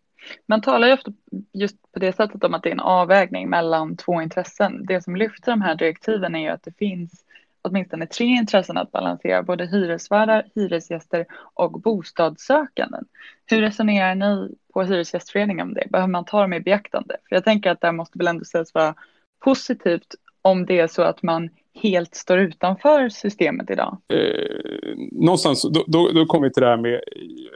Man 0.46 0.60
talar 0.60 0.88
ju 0.88 0.94
ofta 0.94 1.12
just 1.52 1.92
på 1.92 1.98
det 1.98 2.12
sättet 2.12 2.44
om 2.44 2.54
att 2.54 2.62
det 2.62 2.68
är 2.68 2.72
en 2.72 2.80
avvägning 2.80 3.50
mellan 3.50 3.96
två 3.96 4.22
intressen. 4.22 4.86
Det 4.86 5.02
som 5.02 5.16
lyfter 5.16 5.52
de 5.52 5.60
här 5.60 5.74
direktiven 5.74 6.34
är 6.34 6.40
ju 6.40 6.48
att 6.48 6.62
det 6.62 6.76
finns 6.78 7.24
åtminstone 7.62 8.06
tre 8.06 8.26
intressen 8.26 8.78
att 8.78 8.92
balansera, 8.92 9.42
både 9.42 9.66
hyresvärdar, 9.66 10.44
hyresgäster 10.54 11.26
och 11.54 11.80
bostadssökanden. 11.80 13.04
Hur 13.46 13.60
resonerar 13.60 14.14
ni 14.14 14.54
på 14.72 14.82
Hyresgästföreningen 14.82 15.66
om 15.66 15.74
det? 15.74 15.86
Behöver 15.90 16.10
man 16.10 16.24
ta 16.24 16.40
dem 16.40 16.52
i 16.52 16.60
beaktande? 16.60 17.16
För 17.28 17.36
jag 17.36 17.44
tänker 17.44 17.70
att 17.70 17.80
det 17.80 17.92
måste 17.92 18.18
väl 18.18 18.26
ändå 18.26 18.44
sägas 18.44 18.74
vara 18.74 18.94
positivt 19.38 20.14
om 20.42 20.66
det 20.66 20.80
är 20.80 20.86
så 20.86 21.02
att 21.02 21.22
man 21.22 21.50
helt 21.74 22.14
står 22.14 22.38
utanför 22.38 23.08
systemet 23.08 23.70
idag? 23.70 23.98
Eh, 24.08 24.96
någonstans, 25.12 25.62
då, 25.62 25.84
då, 25.86 26.08
då 26.08 26.26
kommer 26.26 26.48
vi 26.48 26.52
till 26.52 26.62
det 26.62 26.68
här 26.68 26.76
med, 26.76 27.00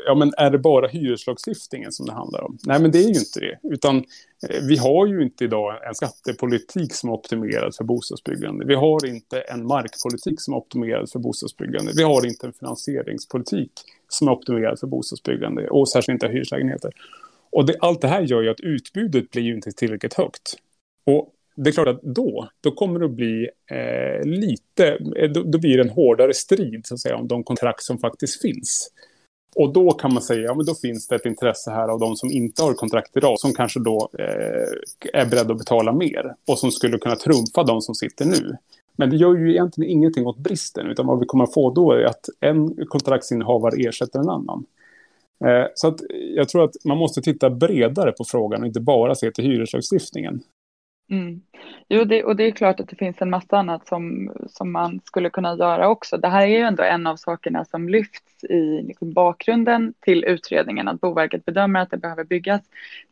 ja 0.06 0.14
men 0.14 0.32
är 0.36 0.50
det 0.50 0.58
bara 0.58 0.88
hyreslagstiftningen 0.88 1.92
som 1.92 2.06
det 2.06 2.12
handlar 2.12 2.44
om? 2.44 2.58
Nej 2.66 2.80
men 2.80 2.90
det 2.90 2.98
är 2.98 3.02
ju 3.02 3.18
inte 3.18 3.40
det, 3.40 3.58
utan 3.62 3.96
eh, 3.96 4.62
vi 4.68 4.76
har 4.76 5.06
ju 5.06 5.22
inte 5.22 5.44
idag 5.44 5.88
en 5.88 5.94
skattepolitik 5.94 6.94
som 6.94 7.10
är 7.10 7.14
optimerad 7.14 7.74
för 7.74 7.84
bostadsbyggande. 7.84 8.64
Vi 8.64 8.74
har 8.74 9.06
inte 9.06 9.40
en 9.40 9.66
markpolitik 9.66 10.40
som 10.40 10.54
är 10.54 10.58
optimerad 10.58 11.10
för 11.10 11.18
bostadsbyggande. 11.18 11.92
Vi 11.96 12.02
har 12.02 12.26
inte 12.26 12.46
en 12.46 12.52
finansieringspolitik 12.52 13.72
som 14.08 14.28
är 14.28 14.32
optimerad 14.32 14.78
för 14.80 14.86
bostadsbyggande 14.86 15.68
och 15.68 15.88
särskilt 15.88 16.22
inte 16.22 16.34
hyreslägenheter. 16.34 16.92
Och 17.50 17.66
det, 17.66 17.76
allt 17.80 18.00
det 18.00 18.08
här 18.08 18.22
gör 18.22 18.42
ju 18.42 18.50
att 18.50 18.60
utbudet 18.60 19.30
blir 19.30 19.42
ju 19.42 19.54
inte 19.54 19.72
tillräckligt 19.72 20.14
högt. 20.14 20.56
Och 21.04 21.34
det 21.64 21.70
är 21.70 21.72
klart 21.72 21.88
att 21.88 22.02
då, 22.02 22.48
då 22.60 22.70
kommer 22.70 23.00
det 23.00 23.06
att 23.06 23.12
bli 23.12 23.48
eh, 23.70 24.26
lite, 24.26 24.98
eh, 25.16 25.30
då, 25.30 25.42
då, 25.42 25.58
blir 25.58 25.76
det 25.76 25.82
en 25.82 25.90
hårdare 25.90 26.34
strid 26.34 26.86
så 26.86 26.94
att 26.94 27.00
säga, 27.00 27.16
om 27.16 27.28
de 27.28 27.44
kontrakt 27.44 27.82
som 27.82 27.98
faktiskt 27.98 28.42
finns. 28.42 28.90
Och 29.56 29.72
då 29.72 29.90
kan 29.90 30.14
man 30.14 30.22
säga, 30.22 30.40
ja 30.40 30.54
men 30.54 30.66
då 30.66 30.74
finns 30.74 31.08
det 31.08 31.14
ett 31.14 31.26
intresse 31.26 31.70
här 31.70 31.88
av 31.88 31.98
de 31.98 32.16
som 32.16 32.30
inte 32.30 32.62
har 32.62 32.74
kontrakt 32.74 33.16
idag, 33.16 33.40
som 33.40 33.54
kanske 33.54 33.80
då 33.80 34.10
eh, 34.18 35.20
är 35.20 35.26
beredda 35.26 35.52
att 35.52 35.58
betala 35.58 35.92
mer 35.92 36.34
och 36.46 36.58
som 36.58 36.70
skulle 36.70 36.98
kunna 36.98 37.16
trumfa 37.16 37.62
de 37.62 37.80
som 37.80 37.94
sitter 37.94 38.24
nu. 38.24 38.56
Men 38.96 39.10
det 39.10 39.16
gör 39.16 39.36
ju 39.36 39.50
egentligen 39.50 39.90
ingenting 39.90 40.26
åt 40.26 40.38
bristen, 40.38 40.86
utan 40.86 41.06
vad 41.06 41.20
vi 41.20 41.26
kommer 41.26 41.44
att 41.44 41.54
få 41.54 41.70
då 41.70 41.92
är 41.92 42.04
att 42.04 42.26
en 42.40 42.86
kontraktsinnehavare 42.86 43.88
ersätter 43.88 44.18
en 44.18 44.28
annan. 44.28 44.64
Eh, 45.44 45.66
så 45.74 45.88
att 45.88 46.00
jag 46.34 46.48
tror 46.48 46.64
att 46.64 46.84
man 46.84 46.98
måste 46.98 47.22
titta 47.22 47.50
bredare 47.50 48.12
på 48.12 48.24
frågan 48.24 48.60
och 48.60 48.66
inte 48.66 48.80
bara 48.80 49.14
se 49.14 49.30
till 49.30 49.44
hyreslagstiftningen. 49.44 50.42
Mm. 51.10 51.40
Jo, 51.88 52.04
det, 52.04 52.24
och 52.24 52.36
det 52.36 52.44
är 52.44 52.50
klart 52.50 52.80
att 52.80 52.88
det 52.88 52.96
finns 52.96 53.22
en 53.22 53.30
massa 53.30 53.58
annat 53.58 53.88
som, 53.88 54.32
som 54.48 54.72
man 54.72 55.00
skulle 55.04 55.30
kunna 55.30 55.56
göra 55.56 55.88
också. 55.88 56.16
Det 56.16 56.28
här 56.28 56.42
är 56.42 56.46
ju 56.46 56.60
ändå 56.60 56.82
en 56.82 57.06
av 57.06 57.16
sakerna 57.16 57.64
som 57.64 57.88
lyfts 57.88 58.44
i 58.44 58.82
liksom 58.82 59.12
bakgrunden 59.12 59.94
till 60.00 60.24
utredningen, 60.24 60.88
att 60.88 61.00
Boverket 61.00 61.44
bedömer 61.44 61.80
att 61.80 61.90
det 61.90 61.96
behöver 61.96 62.24
byggas 62.24 62.62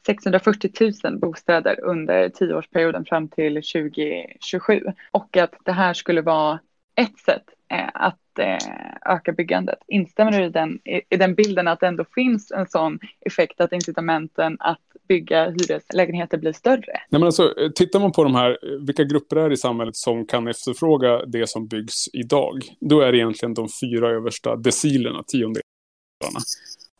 640 0.06 0.70
000 1.04 1.18
bostäder 1.18 1.80
under 1.80 2.28
tioårsperioden 2.28 3.04
fram 3.04 3.28
till 3.28 3.54
2027 3.54 4.84
och 5.10 5.36
att 5.36 5.54
det 5.64 5.72
här 5.72 5.94
skulle 5.94 6.20
vara 6.20 6.58
ett 6.94 7.18
sätt 7.18 7.44
eh, 7.70 7.88
att 7.94 8.38
eh, 8.38 8.58
öka 9.06 9.32
byggandet. 9.32 9.78
Instämmer 9.86 10.32
du 10.32 10.44
i 10.44 10.50
den, 10.50 10.78
i 11.10 11.16
den 11.16 11.34
bilden 11.34 11.68
att 11.68 11.80
det 11.80 11.86
ändå 11.86 12.04
finns 12.14 12.52
en 12.52 12.66
sån 12.66 12.98
effekt 13.20 13.60
att 13.60 13.72
incitamenten 13.72 14.56
att 14.60 14.80
bygga 15.08 15.50
hyreslägenheter 15.50 16.38
blir 16.38 16.52
större? 16.52 16.84
Nej, 16.86 17.20
men 17.20 17.22
alltså, 17.22 17.60
eh, 17.60 17.70
tittar 17.70 18.00
man 18.00 18.12
på 18.12 18.25
de 18.25 18.34
här, 18.34 18.50
eh, 18.50 18.86
vilka 18.86 19.04
grupper 19.04 19.36
är 19.36 19.52
i 19.52 19.56
samhället 19.56 19.96
som 19.96 20.26
kan 20.26 20.48
efterfråga 20.48 21.26
det 21.26 21.48
som 21.48 21.66
byggs 21.66 22.08
idag? 22.12 22.62
Då 22.80 23.00
är 23.00 23.12
det 23.12 23.18
egentligen 23.18 23.54
de 23.54 23.68
fyra 23.80 24.10
översta 24.10 24.56
decilerna, 24.56 25.22
tiondelarna. 25.22 26.40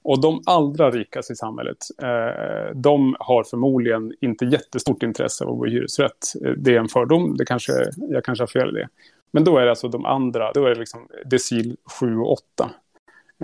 Och 0.09 0.21
de 0.21 0.43
allra 0.47 0.91
rikaste 0.91 1.33
i 1.33 1.37
samhället, 1.37 1.77
eh, 2.03 2.75
de 2.75 3.17
har 3.19 3.45
förmodligen 3.45 4.13
inte 4.21 4.45
jättestort 4.45 5.03
intresse 5.03 5.45
av 5.45 5.51
att 5.51 5.59
bo 5.59 5.67
i 5.67 5.71
hyresrätt. 5.71 6.33
Eh, 6.45 6.51
det 6.51 6.75
är 6.75 6.79
en 6.79 6.89
fördom, 6.89 7.37
det 7.37 7.45
kanske, 7.45 7.73
jag 7.97 8.25
kanske 8.25 8.43
har 8.43 8.47
fel 8.47 8.77
i 8.77 8.81
det. 8.81 8.89
Men 9.31 9.45
då 9.45 9.59
är 9.59 9.65
det 9.65 9.71
alltså 9.71 9.89
de 9.89 10.05
andra, 10.05 10.53
då 10.53 10.65
är 10.65 10.69
det 10.69 10.81
liksom 10.81 11.09
decil 11.25 11.77
7 12.01 12.17
och 12.17 12.33
8 12.33 12.71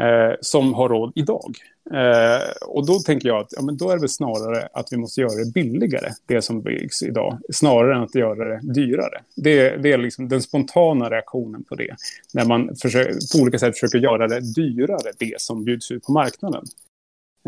eh, 0.00 0.36
som 0.40 0.74
har 0.74 0.88
råd 0.88 1.12
idag. 1.14 1.56
Eh, 1.90 2.66
och 2.66 2.86
då 2.86 2.98
tänker 2.98 3.28
jag 3.28 3.38
att 3.38 3.52
ja, 3.56 3.62
men 3.62 3.76
då 3.76 3.90
är 3.90 3.94
det 3.94 4.00
väl 4.00 4.08
snarare 4.08 4.68
att 4.72 4.88
vi 4.90 4.96
måste 4.96 5.20
göra 5.20 5.34
det 5.44 5.52
billigare, 5.52 6.10
det 6.26 6.42
som 6.42 6.62
byggs 6.62 7.02
idag, 7.02 7.38
snarare 7.52 7.96
än 7.96 8.02
att 8.02 8.14
göra 8.14 8.44
det 8.44 8.72
dyrare. 8.74 9.22
Det, 9.36 9.76
det 9.76 9.92
är 9.92 9.98
liksom 9.98 10.28
den 10.28 10.42
spontana 10.42 11.10
reaktionen 11.10 11.64
på 11.64 11.74
det, 11.74 11.96
när 12.34 12.44
man 12.44 12.76
försöker, 12.82 13.12
på 13.12 13.42
olika 13.42 13.58
sätt 13.58 13.74
försöker 13.74 13.98
göra 13.98 14.28
det 14.28 14.54
dyrare, 14.54 15.12
det 15.18 15.40
som 15.40 15.64
bjuds 15.64 15.90
ut 15.90 16.04
på 16.04 16.12
marknaden. 16.12 16.64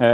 Eh, 0.00 0.06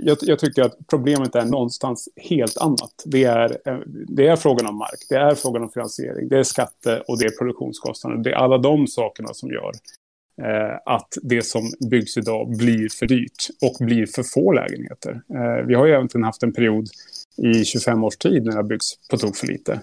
jag, 0.00 0.18
jag, 0.20 0.38
tycker 0.38 0.62
att 0.62 0.76
problemet 0.90 1.34
är 1.34 1.44
någonstans 1.44 2.08
helt 2.16 2.56
annat. 2.56 3.02
Det 3.04 3.24
är, 3.24 3.58
eh, 3.68 3.78
det 3.86 4.26
är 4.26 4.36
frågan 4.36 4.66
om 4.66 4.76
mark, 4.76 5.06
det 5.08 5.16
är 5.16 5.34
frågan 5.34 5.62
om 5.62 5.70
finansiering, 5.70 6.28
det 6.28 6.38
är 6.38 6.42
skatte 6.42 7.02
och 7.08 7.18
det 7.18 7.24
är 7.26 7.38
produktionskostnader. 7.38 8.16
Det 8.16 8.30
är 8.30 8.34
alla 8.34 8.58
de 8.58 8.86
sakerna 8.86 9.34
som 9.34 9.50
gör 9.50 9.72
Eh, 10.40 10.78
att 10.84 11.18
det 11.22 11.42
som 11.42 11.72
byggs 11.90 12.16
idag 12.16 12.56
blir 12.56 12.88
för 12.88 13.06
dyrt 13.06 13.48
och 13.62 13.86
blir 13.86 14.06
för 14.06 14.22
få 14.22 14.52
lägenheter. 14.52 15.22
Eh, 15.34 15.66
vi 15.66 15.74
har 15.74 15.86
ju 15.86 15.92
även 15.92 16.22
haft 16.22 16.42
en 16.42 16.52
period 16.52 16.88
i 17.36 17.64
25 17.64 18.04
års 18.04 18.16
tid 18.16 18.44
när 18.44 18.52
det 18.52 18.58
har 18.58 18.62
byggts 18.62 19.08
på 19.10 19.16
tok 19.16 19.36
för 19.36 19.46
lite. 19.46 19.80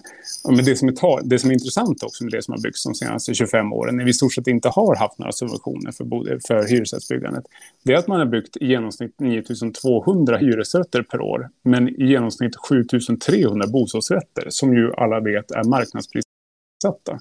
Men 0.48 0.64
det 0.64 0.76
som, 0.76 0.88
är 0.88 1.28
det 1.28 1.38
som 1.38 1.50
är 1.50 1.54
intressant 1.54 2.02
också 2.02 2.24
med 2.24 2.32
det 2.32 2.42
som 2.42 2.52
har 2.52 2.60
byggts 2.60 2.84
de 2.84 2.94
senaste 2.94 3.34
25 3.34 3.72
åren, 3.72 3.96
när 3.96 4.04
vi 4.04 4.10
i 4.10 4.14
stort 4.14 4.34
sett 4.34 4.46
inte 4.46 4.68
har 4.68 4.96
haft 4.96 5.18
några 5.18 5.32
subventioner 5.32 5.92
för, 5.92 6.38
för 6.46 6.68
hyresrättsbyggandet, 6.68 7.44
det 7.82 7.92
är 7.92 7.96
att 7.96 8.06
man 8.06 8.18
har 8.18 8.26
byggt 8.26 8.56
i 8.56 8.66
genomsnitt 8.66 9.20
9200 9.20 10.36
hyresrätter 10.36 11.02
per 11.02 11.20
år, 11.20 11.48
men 11.62 11.88
i 11.88 12.06
genomsnitt 12.06 12.56
7300 12.68 13.66
bostadsrätter, 13.66 14.46
som 14.48 14.74
ju 14.74 14.92
alla 14.94 15.20
vet 15.20 15.50
är 15.50 15.64
marknadsprissatta. 15.64 17.20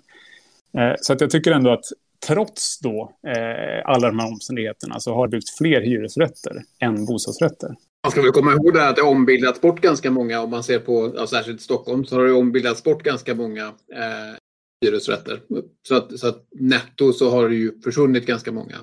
Eh, 0.77 0.93
så 1.01 1.13
att 1.13 1.21
jag 1.21 1.29
tycker 1.29 1.51
ändå 1.51 1.69
att 1.69 1.85
trots 2.27 2.79
då 2.79 3.11
eh, 3.27 3.89
alla 3.89 4.07
de 4.07 4.19
här 4.19 4.27
omständigheterna 4.27 4.99
så 4.99 5.13
har 5.13 5.27
det 5.27 5.31
byggts 5.31 5.57
fler 5.57 5.81
hyresrätter 5.81 6.63
än 6.79 7.05
bostadsrätter. 7.05 7.75
Man 8.03 8.11
ska 8.11 8.21
väl 8.21 8.31
komma 8.31 8.51
ihåg 8.51 8.73
det 8.73 8.89
att 8.89 8.95
det 8.95 9.01
ombildats 9.01 9.61
bort 9.61 9.81
ganska 9.81 10.11
många, 10.11 10.41
om 10.41 10.49
man 10.49 10.63
ser 10.63 10.79
på, 10.79 11.13
ja, 11.15 11.27
särskilt 11.27 11.61
Stockholm, 11.61 12.05
så 12.05 12.15
har 12.15 12.25
det 12.25 12.33
ombildats 12.33 12.83
bort 12.83 13.03
ganska 13.03 13.35
många 13.35 13.65
eh, 13.67 14.37
hyresrätter. 14.85 15.41
Så 15.87 15.95
att, 15.95 16.19
så 16.19 16.27
att 16.27 16.47
netto 16.51 17.13
så 17.13 17.29
har 17.29 17.49
det 17.49 17.55
ju 17.55 17.81
försvunnit 17.81 18.25
ganska 18.25 18.51
många. 18.51 18.75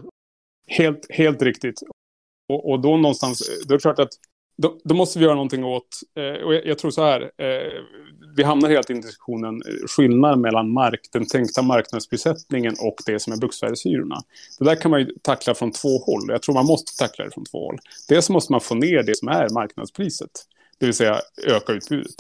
Helt, 0.67 1.07
helt 1.11 1.43
riktigt. 1.43 1.81
Och, 2.49 2.71
och 2.71 2.81
då 2.81 2.97
någonstans, 2.97 3.43
då 3.67 3.75
är 3.75 3.79
det 3.79 3.83
klart 3.83 3.99
att 3.99 4.13
då, 4.57 4.81
då, 4.85 4.95
måste 4.95 5.19
vi 5.19 5.25
göra 5.25 5.35
någonting 5.35 5.65
åt, 5.65 6.01
eh, 6.17 6.45
och 6.45 6.55
jag, 6.55 6.67
jag, 6.67 6.79
tror 6.79 6.91
så 6.91 7.03
här, 7.03 7.21
eh, 7.21 7.73
vi 8.37 8.43
hamnar 8.43 8.69
helt 8.69 8.91
i 8.91 8.95
diskussionen 8.95 9.63
eh, 9.69 9.87
skillnad 9.87 10.39
mellan 10.39 10.73
mark, 10.73 11.01
den 11.13 11.27
tänkta 11.27 11.63
marknadsprissättningen 11.63 12.75
och 12.81 12.97
det 13.07 13.21
som 13.21 13.33
är 13.33 13.37
bruksvärdeshyrorna. 13.37 14.23
Det 14.59 14.65
där 14.65 14.77
kan 14.77 14.91
man 14.91 15.01
ju 15.01 15.07
tackla 15.23 15.55
från 15.55 15.73
två 15.73 15.99
håll. 15.99 16.23
Jag 16.29 16.43
tror 16.43 16.55
man 16.55 16.67
måste 16.67 16.97
tackla 16.97 17.25
det 17.25 17.31
från 17.31 17.45
två 17.45 17.67
håll. 17.67 17.79
Dels 18.09 18.31
måste 18.31 18.53
man 18.53 18.61
få 18.61 18.75
ner 18.75 19.03
det 19.03 19.17
som 19.17 19.29
är 19.29 19.49
marknadspriset, 19.49 20.31
det 20.79 20.87
vill 20.87 20.95
säga 20.95 21.21
öka 21.47 21.73
utbudet. 21.73 22.15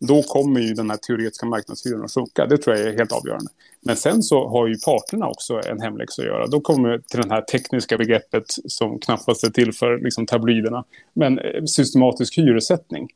Då 0.00 0.22
kommer 0.22 0.60
ju 0.60 0.74
den 0.74 0.90
här 0.90 0.96
teoretiska 0.96 1.46
marknadshyran 1.46 2.04
att 2.04 2.10
sjunka. 2.10 2.46
Det 2.46 2.58
tror 2.58 2.76
jag 2.76 2.86
är 2.88 2.98
helt 2.98 3.12
avgörande. 3.12 3.50
Men 3.86 3.96
sen 3.96 4.22
så 4.22 4.48
har 4.48 4.66
ju 4.66 4.74
parterna 4.84 5.28
också 5.28 5.60
en 5.68 5.80
hemläxa 5.80 6.22
att 6.22 6.28
göra. 6.28 6.46
Då 6.46 6.60
kommer 6.60 6.88
vi 6.88 7.02
till 7.02 7.20
det 7.20 7.34
här 7.34 7.40
tekniska 7.40 7.98
begreppet 7.98 8.44
som 8.48 8.98
knappast 8.98 9.44
är 9.44 9.50
till 9.50 9.72
för 9.72 9.98
liksom, 9.98 10.26
tabloiderna. 10.26 10.84
Men 11.12 11.38
eh, 11.38 11.64
systematisk 11.64 12.38
hyressättning. 12.38 13.08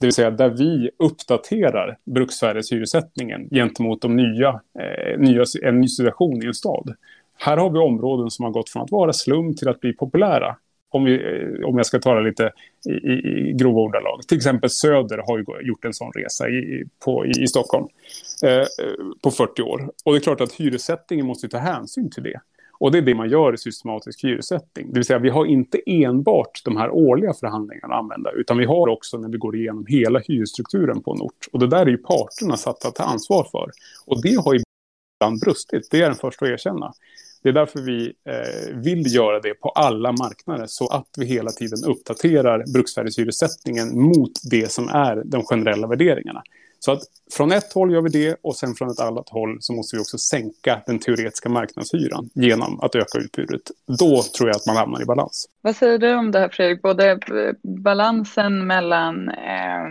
Det 0.00 0.06
vill 0.06 0.14
säga 0.14 0.30
där 0.30 0.48
vi 0.48 0.90
uppdaterar 0.98 1.98
bruksvärdeshyressättningen 2.04 3.48
gentemot 3.50 4.02
de 4.02 4.16
nya, 4.16 4.60
eh, 4.78 5.18
nya, 5.18 5.44
en 5.62 5.80
ny 5.80 5.88
situation 5.88 6.42
i 6.42 6.46
en 6.46 6.54
stad. 6.54 6.94
Här 7.38 7.56
har 7.56 7.70
vi 7.70 7.78
områden 7.78 8.30
som 8.30 8.44
har 8.44 8.52
gått 8.52 8.70
från 8.70 8.82
att 8.82 8.90
vara 8.90 9.12
slum 9.12 9.56
till 9.56 9.68
att 9.68 9.80
bli 9.80 9.92
populära. 9.92 10.56
Om, 10.90 11.04
vi, 11.04 11.14
eh, 11.14 11.68
om 11.68 11.76
jag 11.76 11.86
ska 11.86 11.98
tala 11.98 12.20
lite 12.20 12.52
i, 12.88 12.92
i, 12.92 13.48
i 13.48 13.52
grova 13.52 13.80
ordalag. 13.80 14.20
Till 14.28 14.36
exempel 14.36 14.70
Söder 14.70 15.18
har 15.26 15.38
ju 15.38 15.44
gjort 15.66 15.84
en 15.84 15.94
sån 15.94 16.12
resa 16.12 16.48
i, 16.48 16.84
på, 17.04 17.26
i, 17.26 17.42
i 17.42 17.46
Stockholm 17.46 17.86
eh, 18.44 18.66
på 19.22 19.30
40 19.30 19.62
år. 19.62 19.90
Och 20.04 20.12
det 20.12 20.18
är 20.18 20.20
klart 20.20 20.40
att 20.40 20.52
hyressättningen 20.52 21.26
måste 21.26 21.48
ta 21.48 21.58
hänsyn 21.58 22.10
till 22.10 22.22
det. 22.22 22.40
Och 22.80 22.92
det 22.92 22.98
är 22.98 23.02
det 23.02 23.14
man 23.14 23.30
gör 23.30 23.54
i 23.54 23.58
systematisk 23.58 24.24
hyressättning. 24.24 24.86
Det 24.88 24.94
vill 24.94 25.04
säga 25.04 25.18
vi 25.18 25.30
har 25.30 25.46
inte 25.46 25.78
enbart 25.86 26.62
de 26.64 26.76
här 26.76 26.90
årliga 26.90 27.34
förhandlingarna 27.34 27.94
att 27.94 28.00
använda, 28.00 28.30
utan 28.32 28.58
vi 28.58 28.64
har 28.64 28.88
också 28.88 29.18
när 29.18 29.28
vi 29.28 29.38
går 29.38 29.56
igenom 29.56 29.86
hela 29.88 30.18
hyresstrukturen 30.18 31.02
på 31.02 31.12
en 31.12 31.20
ort. 31.20 31.48
Och 31.52 31.58
det 31.58 31.66
där 31.66 31.86
är 31.86 31.90
ju 31.90 31.98
parterna 31.98 32.56
satta 32.56 32.88
att 32.88 32.94
ta 32.94 33.04
ansvar 33.04 33.48
för. 33.50 33.70
Och 34.06 34.22
det 34.22 34.34
har 34.34 34.54
ibland 34.54 35.40
brustit, 35.40 35.88
det 35.90 36.02
är 36.02 36.06
den 36.06 36.14
första 36.14 36.44
att 36.44 36.50
erkänna. 36.50 36.92
Det 37.42 37.48
är 37.48 37.52
därför 37.52 37.80
vi 37.80 38.06
eh, 38.06 38.76
vill 38.76 39.14
göra 39.14 39.40
det 39.40 39.54
på 39.54 39.68
alla 39.68 40.12
marknader 40.12 40.66
så 40.66 40.88
att 40.88 41.08
vi 41.18 41.26
hela 41.26 41.50
tiden 41.50 41.84
uppdaterar 41.84 42.64
bruksvärdeshyressättningen 42.72 44.00
mot 44.00 44.32
det 44.50 44.72
som 44.72 44.88
är 44.88 45.22
de 45.24 45.44
generella 45.44 45.86
värderingarna. 45.86 46.42
Så 46.80 46.92
att 46.92 47.00
från 47.36 47.52
ett 47.52 47.72
håll 47.72 47.92
gör 47.92 48.02
vi 48.02 48.08
det 48.08 48.36
och 48.42 48.56
sen 48.56 48.74
från 48.74 48.90
ett 48.90 49.00
annat 49.00 49.28
håll 49.28 49.56
så 49.60 49.72
måste 49.72 49.96
vi 49.96 50.02
också 50.02 50.18
sänka 50.18 50.82
den 50.86 50.98
teoretiska 50.98 51.48
marknadshyran 51.48 52.30
genom 52.34 52.80
att 52.80 52.94
öka 52.94 53.18
utbudet. 53.18 53.62
Då 53.98 54.22
tror 54.22 54.48
jag 54.48 54.56
att 54.56 54.66
man 54.66 54.76
hamnar 54.76 55.02
i 55.02 55.04
balans. 55.04 55.48
Vad 55.62 55.76
säger 55.76 55.98
du 55.98 56.14
om 56.14 56.30
det 56.30 56.38
här 56.38 56.48
Fredrik? 56.48 56.82
Både 56.82 57.10
eh, 57.10 57.18
balansen 57.62 58.66
mellan 58.66 59.28
eh, 59.28 59.86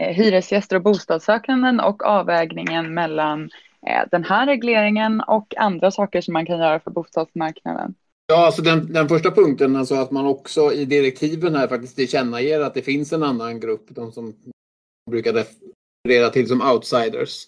eh, 0.00 0.14
hyresgäster 0.14 0.76
och 0.76 0.82
bostadssökanden 0.82 1.80
och 1.80 2.02
avvägningen 2.02 2.94
mellan 2.94 3.42
eh, 3.42 3.48
Eh, 3.86 4.08
den 4.10 4.24
här 4.24 4.46
regleringen 4.46 5.20
och 5.20 5.54
andra 5.56 5.90
saker 5.90 6.20
som 6.20 6.32
man 6.32 6.46
kan 6.46 6.58
göra 6.58 6.80
för 6.80 6.90
bostadsmarknaden? 6.90 7.94
Ja, 8.26 8.46
alltså 8.46 8.62
den, 8.62 8.92
den 8.92 9.08
första 9.08 9.30
punkten, 9.30 9.76
alltså 9.76 9.94
att 9.94 10.10
man 10.10 10.26
också 10.26 10.72
i 10.72 10.84
direktiven 10.84 11.54
här 11.54 11.68
faktiskt 11.68 11.96
tillkännager 11.96 12.60
att 12.60 12.74
det 12.74 12.82
finns 12.82 13.12
en 13.12 13.22
annan 13.22 13.60
grupp, 13.60 13.86
de 13.88 14.12
som 14.12 14.34
brukar 15.10 15.32
referera 15.32 16.30
till 16.30 16.48
som 16.48 16.62
outsiders, 16.62 17.46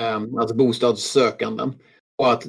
ehm, 0.00 0.38
alltså 0.38 0.56
bostadssökanden. 0.56 1.74
Och 2.22 2.32
att 2.32 2.46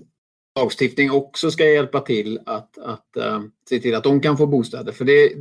lagstiftning 0.59 1.11
också 1.11 1.51
ska 1.51 1.65
hjälpa 1.65 1.99
till 1.99 2.39
att, 2.45 2.77
att 2.77 3.07
um, 3.15 3.51
se 3.69 3.79
till 3.79 3.95
att 3.95 4.03
de 4.03 4.21
kan 4.21 4.37
få 4.37 4.47
bostäder. 4.47 4.91
För 4.91 5.05
det, 5.05 5.33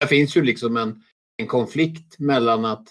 det 0.00 0.06
finns 0.06 0.36
ju 0.36 0.42
liksom 0.42 0.76
en, 0.76 1.02
en 1.36 1.46
konflikt 1.46 2.18
mellan 2.18 2.64
att 2.64 2.88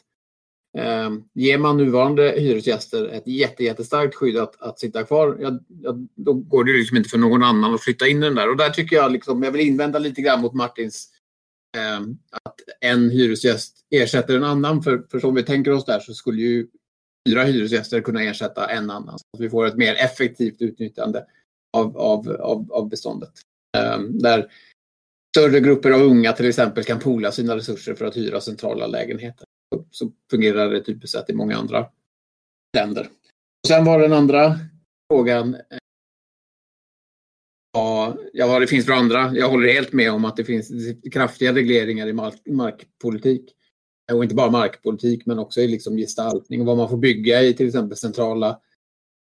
Eh, 0.78 1.12
ger 1.34 1.58
man 1.58 1.78
nuvarande 1.78 2.34
hyresgäster 2.38 3.08
ett 3.08 3.28
jätte, 3.28 3.64
jättestarkt 3.64 4.16
skydd 4.16 4.38
att, 4.38 4.62
att 4.62 4.80
sitta 4.80 5.04
kvar, 5.04 5.38
ja, 5.40 5.60
ja, 5.82 5.96
då 6.16 6.34
går 6.34 6.64
det 6.64 6.74
liksom 6.74 6.98
inte 6.98 7.10
för 7.10 7.18
någon 7.18 7.44
annan 7.44 7.74
att 7.74 7.84
flytta 7.84 8.08
in 8.08 8.20
den 8.20 8.36
där. 8.36 8.50
Och 8.50 8.58
där 8.58 8.70
tycker 8.70 8.96
jag, 8.96 9.12
liksom, 9.12 9.44
jag 9.44 9.52
vill 9.52 9.68
invända 9.68 10.00
lite 10.00 10.22
grann 10.22 10.42
mot 10.42 10.54
Martins 10.54 11.10
eh, 11.78 12.02
att 12.32 12.56
en 12.82 13.10
hyresgäst 13.10 13.78
ersätter 13.90 14.36
en 14.38 14.44
annan. 14.44 14.84
För, 14.84 15.06
för 15.12 15.20
som 15.20 15.36
vi 15.36 15.44
tänker 15.44 15.72
oss 15.72 15.86
där 15.86 16.00
så 16.00 16.14
skulle 16.14 16.42
ju 16.42 16.68
fyra 17.30 17.44
hyresgäster 17.44 18.02
kunna 18.02 18.24
ersätta 18.24 18.70
en 18.70 18.90
annan. 18.90 19.20
Så 19.20 19.26
att 19.34 19.40
vi 19.40 19.50
får 19.50 19.66
ett 19.66 19.78
mer 19.78 19.96
effektivt 19.96 20.62
utnyttjande 20.62 21.26
av, 21.78 21.98
av, 21.98 22.30
av, 22.30 22.72
av 22.72 22.90
beståndet. 22.90 23.34
Eh, 23.78 24.00
där 24.00 24.52
större 25.38 25.60
grupper 25.60 25.92
av 25.92 26.02
unga 26.02 26.34
till 26.34 26.46
exempel 26.46 26.84
kan 26.84 27.00
poola 27.00 27.32
sina 27.32 27.56
resurser 27.56 27.94
för 27.94 28.06
att 28.06 28.18
hyra 28.18 28.42
centrala 28.42 28.88
lägenheter 28.88 29.46
så 29.92 30.12
fungerar 30.32 30.70
det 30.70 30.84
typiskt 30.84 31.18
sett 31.18 31.30
i 31.30 31.34
många 31.34 31.58
andra 31.58 31.88
länder. 32.78 33.02
Och 33.64 33.68
sen 33.68 33.86
var 33.86 34.00
den 34.00 34.14
andra 34.14 34.60
frågan 35.12 35.56
eh, 35.56 35.78
Ja, 37.76 38.18
ja, 38.34 38.48
vad 38.48 38.62
det 38.62 38.68
finns 38.68 38.86
för 38.86 38.94
andra. 38.94 39.32
Jag 39.36 39.50
håller 39.50 39.74
helt 39.74 39.94
med 39.94 40.12
om 40.12 40.26
att 40.26 40.36
det 40.36 40.44
finns 40.44 40.72
kraftiga 41.12 41.54
regleringar 41.54 42.08
i 42.08 42.14
mark 42.14 42.36
markpolitik. 42.46 43.56
Och 44.14 44.24
inte 44.24 44.36
bara 44.36 44.52
markpolitik 44.52 45.26
men 45.26 45.40
också 45.40 45.62
i 45.62 45.68
liksom 45.68 45.98
gestaltning 45.98 46.62
och 46.62 46.68
vad 46.68 46.78
man 46.78 46.90
får 46.90 46.98
bygga 46.98 47.42
i 47.42 47.54
till 47.54 47.68
exempel 47.68 47.98
centrala 47.98 48.50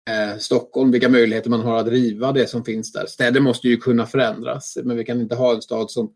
eh, 0.10 0.38
Stockholm. 0.38 0.92
Vilka 0.92 1.10
möjligheter 1.10 1.50
man 1.50 1.62
har 1.62 1.80
att 1.80 1.88
riva 1.88 2.32
det 2.32 2.48
som 2.48 2.66
finns 2.66 2.92
där. 2.92 3.06
Städer 3.06 3.40
måste 3.40 3.68
ju 3.68 3.78
kunna 3.78 4.06
förändras 4.06 4.78
men 4.84 4.98
vi 4.98 5.04
kan 5.04 5.22
inte 5.22 5.36
ha 5.36 5.56
en 5.56 5.62
stad 5.62 5.92
som 5.92 6.14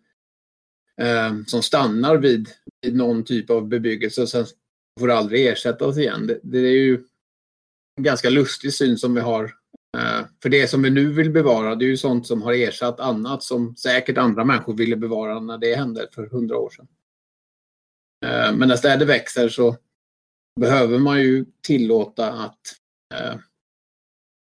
Eh, 1.00 1.34
som 1.48 1.64
stannar 1.64 2.18
vid, 2.18 2.50
vid 2.82 2.96
någon 2.96 3.24
typ 3.24 3.50
av 3.50 3.68
bebyggelse 3.68 4.22
och 4.22 4.30
sen 4.30 4.46
får 5.00 5.12
aldrig 5.12 5.48
ersättas 5.48 5.98
igen. 5.98 6.28
Det, 6.28 6.40
det, 6.44 6.58
är 6.58 6.84
ju 6.84 7.04
en 7.98 8.04
ganska 8.04 8.30
lustig 8.30 8.74
syn 8.74 8.98
som 8.98 9.14
vi 9.14 9.22
har. 9.22 9.44
Eh, 9.98 10.26
för 10.42 10.50
det 10.50 10.68
som 10.68 10.82
vi 10.82 10.90
nu 10.90 11.12
vill 11.12 11.32
bevara 11.32 11.76
det 11.76 11.86
är 11.86 11.90
ju 11.90 11.98
sånt 11.98 12.28
som 12.28 12.42
har 12.42 12.54
ersatt 12.54 13.00
annat 13.00 13.44
som 13.44 13.76
säkert 13.76 14.18
andra 14.18 14.46
människor 14.46 14.74
ville 14.74 14.96
bevara 14.96 15.40
när 15.40 15.58
det 15.58 15.76
hände 15.76 16.08
för 16.12 16.26
hundra 16.26 16.58
år 16.58 16.70
sedan. 16.70 16.88
Eh, 18.26 18.56
men 18.56 18.68
när 18.68 18.76
städer 18.76 19.06
växer 19.06 19.50
så 19.50 19.78
behöver 20.60 21.00
man 21.00 21.22
ju 21.22 21.46
tillåta 21.62 22.32
att 22.34 22.60
eh, 23.14 23.36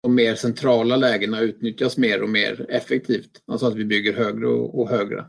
de 0.02 0.14
mer 0.14 0.34
centrala 0.34 0.96
lägena 0.96 1.40
utnyttjas 1.40 1.96
mer 1.96 2.22
och 2.22 2.28
mer 2.28 2.66
effektivt. 2.68 3.42
Alltså 3.46 3.66
att 3.66 3.74
vi 3.74 3.84
bygger 3.84 4.12
högre 4.12 4.46
och, 4.46 4.80
och 4.80 4.88
högre. 4.88 5.24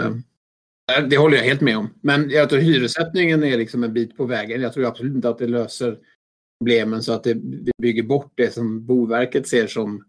Mm. 0.00 0.22
Äh, 0.96 1.08
det 1.08 1.16
håller 1.16 1.36
jag 1.36 1.44
helt 1.44 1.60
med 1.60 1.78
om. 1.78 1.94
Men 2.00 2.30
jag 2.30 2.50
tror 2.50 2.58
hyressättningen 2.58 3.44
är 3.44 3.56
liksom 3.56 3.84
en 3.84 3.92
bit 3.92 4.16
på 4.16 4.24
vägen. 4.24 4.60
Jag 4.60 4.72
tror 4.72 4.86
absolut 4.86 5.14
inte 5.14 5.28
att 5.28 5.38
det 5.38 5.46
löser 5.46 5.98
problemen 6.60 7.02
så 7.02 7.12
att 7.12 7.24
det, 7.24 7.34
bygger 7.78 8.02
bort 8.02 8.32
det 8.34 8.54
som 8.54 8.86
Boverket 8.86 9.48
ser 9.48 9.66
som, 9.66 10.04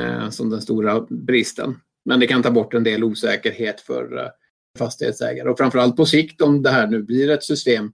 eh, 0.00 0.30
som 0.30 0.50
den 0.50 0.62
stora 0.62 1.06
bristen. 1.10 1.80
Men 2.04 2.20
det 2.20 2.26
kan 2.26 2.42
ta 2.42 2.50
bort 2.50 2.74
en 2.74 2.84
del 2.84 3.04
osäkerhet 3.04 3.80
för 3.80 4.18
eh, 4.18 4.28
fastighetsägare. 4.78 5.48
Och 5.48 5.58
framförallt 5.58 5.96
på 5.96 6.06
sikt 6.06 6.42
om 6.42 6.62
det 6.62 6.70
här 6.70 6.86
nu 6.86 7.02
blir 7.02 7.30
ett 7.30 7.44
system 7.44 7.92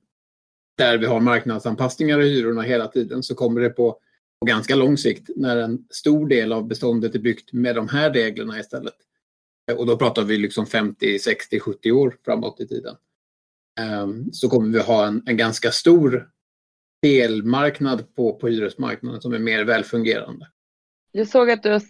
där 0.78 0.98
vi 0.98 1.06
har 1.06 1.20
marknadsanpassningar 1.20 2.20
i 2.20 2.28
hyrorna 2.28 2.62
hela 2.62 2.86
tiden 2.88 3.22
så 3.22 3.34
kommer 3.34 3.60
det 3.60 3.70
på, 3.70 3.98
på 4.40 4.46
ganska 4.46 4.74
lång 4.74 4.96
sikt 4.96 5.30
när 5.36 5.56
en 5.56 5.86
stor 5.90 6.28
del 6.28 6.52
av 6.52 6.68
beståndet 6.68 7.14
är 7.14 7.18
byggt 7.18 7.52
med 7.52 7.74
de 7.74 7.88
här 7.88 8.12
reglerna 8.12 8.60
istället 8.60 8.94
och 9.76 9.86
då 9.86 9.96
pratar 9.96 10.22
vi 10.22 10.38
liksom 10.38 10.66
50, 10.66 11.18
60, 11.18 11.60
70 11.60 11.92
år 11.92 12.16
framåt 12.24 12.60
i 12.60 12.68
tiden. 12.68 12.96
Ehm, 13.80 14.32
så 14.32 14.48
kommer 14.48 14.72
vi 14.72 14.84
ha 14.84 15.06
en, 15.06 15.22
en 15.26 15.36
ganska 15.36 15.70
stor 15.70 16.28
delmarknad 17.02 18.14
på, 18.14 18.32
på 18.32 18.48
hyresmarknaden 18.48 19.20
som 19.20 19.32
är 19.32 19.38
mer 19.38 19.64
välfungerande. 19.64 20.46
Jag 21.12 21.28
såg 21.28 21.50
att 21.50 21.62
du 21.62 21.80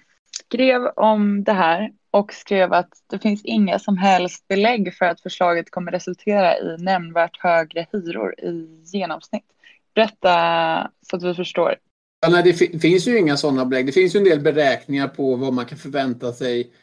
skrev 0.47 0.87
om 0.87 1.45
det 1.45 1.53
här 1.53 1.93
och 2.11 2.33
skrev 2.33 2.73
att 2.73 2.91
det 3.07 3.19
finns 3.19 3.45
inga 3.45 3.79
som 3.79 3.97
helst 3.97 4.49
belägg 4.49 4.95
för 4.95 5.05
att 5.05 5.21
förslaget 5.21 5.71
kommer 5.71 5.93
resultera 5.93 6.59
i 6.59 6.77
nämnvärt 6.79 7.37
högre 7.39 7.87
hyror 7.93 8.41
i 8.41 8.83
genomsnitt. 8.85 9.47
Berätta 9.95 10.91
så 11.11 11.17
att 11.17 11.23
vi 11.23 11.35
förstår. 11.35 11.77
Ja, 12.21 12.29
nej, 12.29 12.43
det 12.43 12.81
finns 12.81 13.09
ju 13.09 13.19
inga 13.19 13.37
sådana 13.37 13.65
belägg. 13.65 13.87
Det 13.87 13.93
finns 13.93 14.15
ju 14.15 14.19
en 14.19 14.25
del 14.25 14.41
beräkningar 14.41 15.09
på 15.09 15.37
vad 15.37 15.53
man 15.53 15.67
kan 15.67 15.79
förvänta 15.79 16.33
sig 16.33 16.61
Eh, 16.61 16.82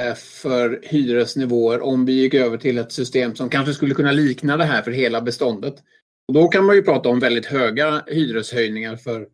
Eh, 0.00 0.14
för 0.14 0.80
hyresnivåer 0.82 1.80
om 1.80 2.04
vi 2.04 2.12
gick 2.12 2.34
över 2.34 2.58
till 2.58 2.78
ett 2.78 2.92
system 2.92 3.34
som 3.34 3.48
kanske 3.48 3.74
skulle 3.74 3.94
kunna 3.94 4.12
likna 4.12 4.56
det 4.56 4.64
här 4.64 4.82
för 4.82 4.90
hela 4.90 5.20
beståndet. 5.20 5.74
Och 6.28 6.34
då 6.34 6.48
kan 6.48 6.64
man 6.64 6.76
ju 6.76 6.82
prata 6.82 7.08
om 7.08 7.20
väldigt 7.20 7.46
höga 7.46 8.04
hyreshöjningar 8.06 8.96
för 8.96 9.28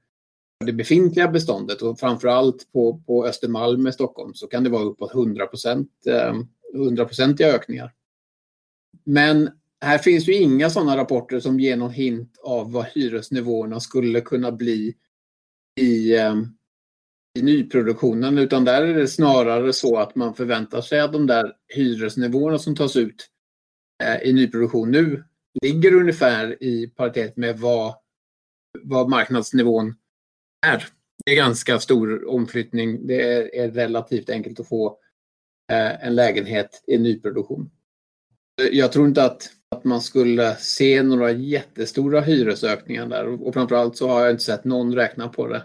det 0.65 0.73
befintliga 0.73 1.29
beståndet 1.29 1.83
och 1.83 2.01
framförallt 2.01 2.73
på, 2.73 3.03
på 3.07 3.27
Östermalm 3.27 3.87
i 3.87 3.93
Stockholm 3.93 4.35
så 4.35 4.47
kan 4.47 4.65
det 4.65 4.71
vara 4.71 4.83
uppåt 4.83 5.13
100-procentiga 5.13 7.49
eh, 7.49 7.55
ökningar. 7.55 7.93
Men 9.05 9.51
här 9.81 9.99
finns 9.99 10.29
ju 10.29 10.35
inga 10.35 10.71
sådana 10.71 10.97
rapporter 10.97 11.41
som 11.41 11.61
ger 11.61 11.77
någon 11.77 11.91
hint 11.91 12.39
av 12.43 12.73
vad 12.73 12.85
hyresnivåerna 12.85 13.81
skulle 13.81 14.21
kunna 14.21 14.53
bli 14.53 14.95
i, 15.81 16.17
eh, 16.17 16.35
i 17.37 17.43
nyproduktionen 17.43 18.39
utan 18.39 18.65
där 18.65 18.83
är 18.83 18.95
det 18.95 19.09
snarare 19.09 19.73
så 19.73 19.97
att 19.97 20.15
man 20.15 20.35
förväntar 20.35 20.81
sig 20.81 21.01
att 21.01 21.13
de 21.13 21.27
där 21.27 21.53
hyresnivåerna 21.75 22.59
som 22.59 22.77
tas 22.77 22.97
ut 22.97 23.29
eh, 24.03 24.29
i 24.29 24.33
nyproduktion 24.33 24.91
nu 24.91 25.25
ligger 25.63 25.95
ungefär 25.95 26.63
i 26.63 26.87
paritet 26.87 27.37
med 27.37 27.59
vad, 27.59 27.95
vad 28.83 29.09
marknadsnivån 29.09 29.95
är. 30.67 30.87
Det 31.25 31.33
är 31.33 31.37
ganska 31.37 31.79
stor 31.79 32.29
omflyttning. 32.29 33.07
Det 33.07 33.33
är, 33.33 33.55
är 33.55 33.71
relativt 33.71 34.31
enkelt 34.31 34.61
att 34.61 34.69
få 34.69 34.99
eh, 35.73 36.07
en 36.07 36.15
lägenhet 36.15 36.85
i 36.87 36.99
nyproduktion. 36.99 37.71
Jag 38.73 38.93
tror 38.93 39.09
inte 39.09 39.25
att, 39.25 39.51
att 39.71 39.85
man 39.85 40.01
skulle 40.01 40.57
se 40.57 41.03
några 41.03 41.31
jättestora 41.31 42.21
hyresökningar 42.21 43.07
där 43.07 43.47
och 43.47 43.55
framförallt 43.55 43.97
så 43.97 44.09
har 44.09 44.21
jag 44.21 44.31
inte 44.31 44.45
sett 44.45 44.65
någon 44.65 44.95
räkna 44.95 45.29
på 45.29 45.47
det 45.47 45.63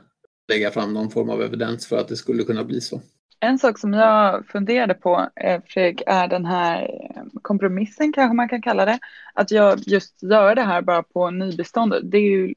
lägga 0.51 0.71
fram 0.71 0.93
någon 0.93 1.09
form 1.09 1.29
av 1.29 1.41
evidens 1.41 1.87
för 1.87 1.97
att 1.97 2.07
det 2.07 2.15
skulle 2.15 2.43
kunna 2.43 2.63
bli 2.63 2.81
så. 2.81 3.01
En 3.39 3.59
sak 3.59 3.79
som 3.79 3.93
jag 3.93 4.45
funderade 4.45 4.93
på, 4.93 5.29
eh, 5.35 5.61
Fredrik, 5.67 6.01
är 6.07 6.27
den 6.27 6.45
här 6.45 6.81
eh, 6.81 7.23
kompromissen 7.41 8.13
kanske 8.13 8.35
man 8.35 8.49
kan 8.49 8.61
kalla 8.61 8.85
det. 8.85 8.99
Att 9.33 9.51
jag 9.51 9.79
just 9.87 10.23
gör 10.23 10.55
det 10.55 10.61
här 10.61 10.81
bara 10.81 11.03
på 11.03 11.29
nybeståndet. 11.29 12.11
Det 12.11 12.17
är 12.17 12.29
ju 12.31 12.53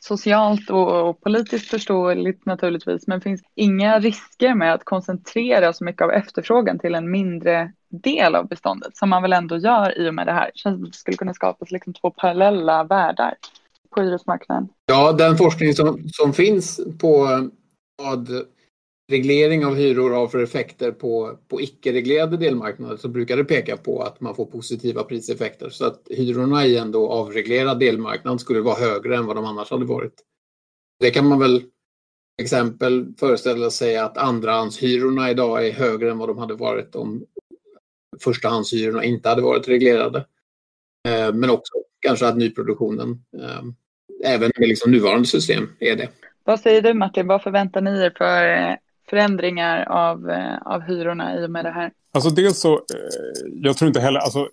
socialt 0.00 0.70
och 0.70 1.20
politiskt 1.20 1.70
förståeligt 1.70 2.46
naturligtvis, 2.46 3.06
men 3.06 3.20
finns 3.20 3.42
inga 3.54 3.98
risker 3.98 4.54
med 4.54 4.74
att 4.74 4.84
koncentrera 4.84 5.72
så 5.72 5.84
mycket 5.84 6.02
av 6.02 6.10
efterfrågan 6.10 6.78
till 6.78 6.94
en 6.94 7.10
mindre 7.10 7.72
del 7.88 8.34
av 8.34 8.48
beståndet 8.48 8.96
som 8.96 9.10
man 9.10 9.22
väl 9.22 9.32
ändå 9.32 9.58
gör 9.58 9.98
i 9.98 10.08
och 10.08 10.14
med 10.14 10.26
det 10.26 10.32
här. 10.32 10.50
Det 10.64 10.94
skulle 10.94 11.16
kunna 11.16 11.34
skapas 11.34 11.70
liksom 11.70 11.94
två 11.94 12.10
parallella 12.10 12.84
världar 12.84 13.34
på 13.92 14.02
hyresmarknaden? 14.02 14.68
Ja, 14.86 15.12
den 15.12 15.36
forskning 15.36 15.74
som, 15.74 16.08
som 16.08 16.32
finns 16.32 16.80
på 16.98 17.24
eh, 17.24 17.42
vad 18.02 18.28
reglering 19.10 19.66
av 19.66 19.74
hyror 19.74 20.10
har 20.10 20.26
för 20.26 20.42
effekter 20.42 20.92
på, 20.92 21.38
på 21.48 21.60
icke-reglerade 21.60 22.36
delmarknader 22.36 22.96
så 22.96 23.08
brukar 23.08 23.36
det 23.36 23.44
peka 23.44 23.76
på 23.76 24.02
att 24.02 24.20
man 24.20 24.34
får 24.34 24.46
positiva 24.46 25.04
priseffekter. 25.04 25.70
Så 25.70 25.84
att 25.84 26.06
hyrorna 26.10 26.66
i 26.66 26.76
en 26.76 26.92
då 26.92 27.10
avreglerad 27.10 27.78
delmarknad 27.78 28.40
skulle 28.40 28.60
vara 28.60 28.80
högre 28.80 29.16
än 29.16 29.26
vad 29.26 29.36
de 29.36 29.44
annars 29.44 29.70
hade 29.70 29.84
varit. 29.84 30.14
Det 31.00 31.10
kan 31.10 31.28
man 31.28 31.38
väl 31.38 31.62
exempel 32.42 33.12
föreställa 33.18 33.70
sig 33.70 33.96
att 33.96 34.18
andrahandshyrorna 34.18 35.30
idag 35.30 35.66
är 35.66 35.72
högre 35.72 36.10
än 36.10 36.18
vad 36.18 36.28
de 36.28 36.38
hade 36.38 36.54
varit 36.54 36.94
om 36.94 37.24
förstahandshyrorna 38.20 39.04
inte 39.04 39.28
hade 39.28 39.42
varit 39.42 39.68
reglerade. 39.68 40.26
Eh, 41.08 41.34
men 41.34 41.50
också 41.50 41.72
kanske 42.00 42.26
att 42.26 42.36
nyproduktionen 42.36 43.24
eh, 43.40 43.62
även 44.24 44.50
med 44.56 44.68
liksom 44.68 44.90
nuvarande 44.90 45.26
system 45.26 45.68
är 45.80 45.96
det. 45.96 46.08
Vad 46.44 46.60
säger 46.60 46.82
du 46.82 46.94
Martin, 46.94 47.26
vad 47.26 47.42
förväntar 47.42 47.80
ni 47.80 48.02
er 48.02 48.12
för 48.16 48.70
eh, 48.70 48.76
förändringar 49.10 49.84
av, 49.88 50.30
eh, 50.30 50.56
av 50.64 50.80
hyrorna 50.80 51.40
i 51.40 51.46
och 51.46 51.50
med 51.50 51.64
det 51.64 51.70
här? 51.70 51.92
Alltså 52.12 52.30
dels 52.30 52.60
så, 52.60 52.74
eh, 52.74 52.80
jag 53.54 53.76
tror 53.76 53.88
inte 53.88 54.00
heller, 54.00 54.20
alltså 54.20 54.48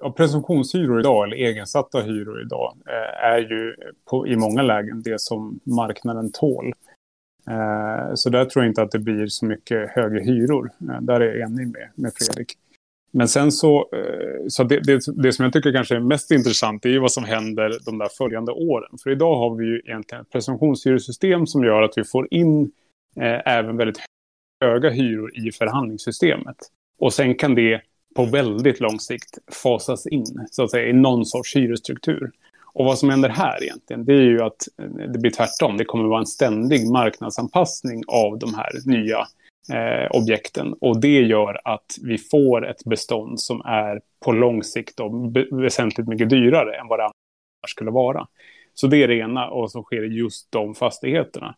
ja, 0.00 0.10
presumtionshyror 0.10 1.00
idag, 1.00 1.24
eller 1.24 1.36
egensatta 1.36 2.00
hyror 2.00 2.42
idag, 2.42 2.76
är 3.22 3.38
ju 3.38 3.74
på, 4.10 4.28
i 4.28 4.36
många 4.36 4.62
lägen 4.62 5.02
det 5.02 5.20
som 5.20 5.60
marknaden 5.64 6.32
tål. 6.32 6.72
Så 8.14 8.30
där 8.30 8.44
tror 8.44 8.64
jag 8.64 8.70
inte 8.70 8.82
att 8.82 8.90
det 8.90 8.98
blir 8.98 9.26
så 9.26 9.46
mycket 9.46 9.90
högre 9.90 10.20
hyror. 10.20 10.70
Där 11.00 11.20
är 11.20 11.34
jag 11.34 11.50
enig 11.50 11.68
med, 11.68 11.90
med 11.94 12.12
Fredrik. 12.14 12.58
Men 13.16 13.28
sen 13.28 13.52
så, 13.52 13.88
eh, 13.92 14.48
så 14.48 14.64
det, 14.64 14.80
det, 14.80 15.00
det, 15.22 15.32
som 15.32 15.42
jag 15.44 15.52
tycker 15.52 15.72
kanske 15.72 15.96
är 15.96 16.00
mest 16.00 16.30
intressant 16.30 16.84
är 16.84 16.88
ju 16.88 16.98
vad 16.98 17.12
som 17.12 17.24
händer 17.24 17.78
de 17.84 17.98
där 17.98 18.08
följande 18.18 18.52
åren. 18.52 18.98
För 19.02 19.10
idag 19.10 19.36
har 19.36 19.56
vi 19.56 19.64
ju 19.64 19.80
egentligen 19.84 20.22
ett 20.22 20.30
presumtionshyressystem 20.30 21.46
som 21.46 21.64
gör 21.64 21.82
att 21.82 21.92
vi 21.98 22.04
får 22.04 22.28
in 22.30 22.72
eh, 23.16 23.52
även 23.52 23.76
väldigt 23.76 23.98
höga 24.64 24.90
hyror 24.90 25.38
i 25.46 25.52
förhandlingssystemet. 25.52 26.56
Och 26.98 27.14
sen 27.14 27.34
kan 27.34 27.54
det 27.54 27.80
på 28.16 28.24
väldigt 28.24 28.80
lång 28.80 29.00
sikt 29.00 29.38
fasas 29.62 30.06
in 30.06 30.46
så 30.50 30.64
att 30.64 30.70
säga, 30.70 30.88
i 30.88 30.92
någon 30.92 31.26
sorts 31.26 31.56
hyresstruktur. 31.56 32.30
Och 32.72 32.84
vad 32.84 32.98
som 32.98 33.10
händer 33.10 33.28
här 33.28 33.62
egentligen, 33.62 34.04
det 34.04 34.12
är 34.12 34.20
ju 34.20 34.42
att 34.42 34.68
eh, 34.78 35.10
det 35.12 35.18
blir 35.18 35.30
tvärtom. 35.30 35.76
Det 35.76 35.84
kommer 35.84 36.04
vara 36.04 36.20
en 36.20 36.26
ständig 36.26 36.90
marknadsanpassning 36.90 38.02
av 38.06 38.38
de 38.38 38.54
här 38.54 38.70
nya 38.84 39.26
eh, 39.72 40.10
objekten. 40.10 40.74
Och 40.80 41.00
det 41.00 41.20
gör 41.20 41.60
att 41.64 41.96
vi 42.02 42.18
får 42.18 42.66
ett 42.66 42.84
bestånd 42.84 43.40
som 43.40 43.60
är 43.60 44.00
på 44.24 44.32
lång 44.32 44.62
sikt 44.62 44.96
då, 44.96 45.32
väsentligt 45.50 46.08
mycket 46.08 46.30
dyrare 46.30 46.76
än 46.76 46.88
vad 46.88 46.98
det 46.98 47.02
annars 47.02 47.70
skulle 47.70 47.90
vara. 47.90 48.26
Så 48.74 48.86
det 48.86 49.02
är 49.02 49.08
det 49.08 49.18
ena 49.18 49.48
och 49.48 49.70
så 49.70 49.82
sker 49.82 50.00
det 50.00 50.06
just 50.06 50.52
de 50.52 50.74
fastigheterna. 50.74 51.54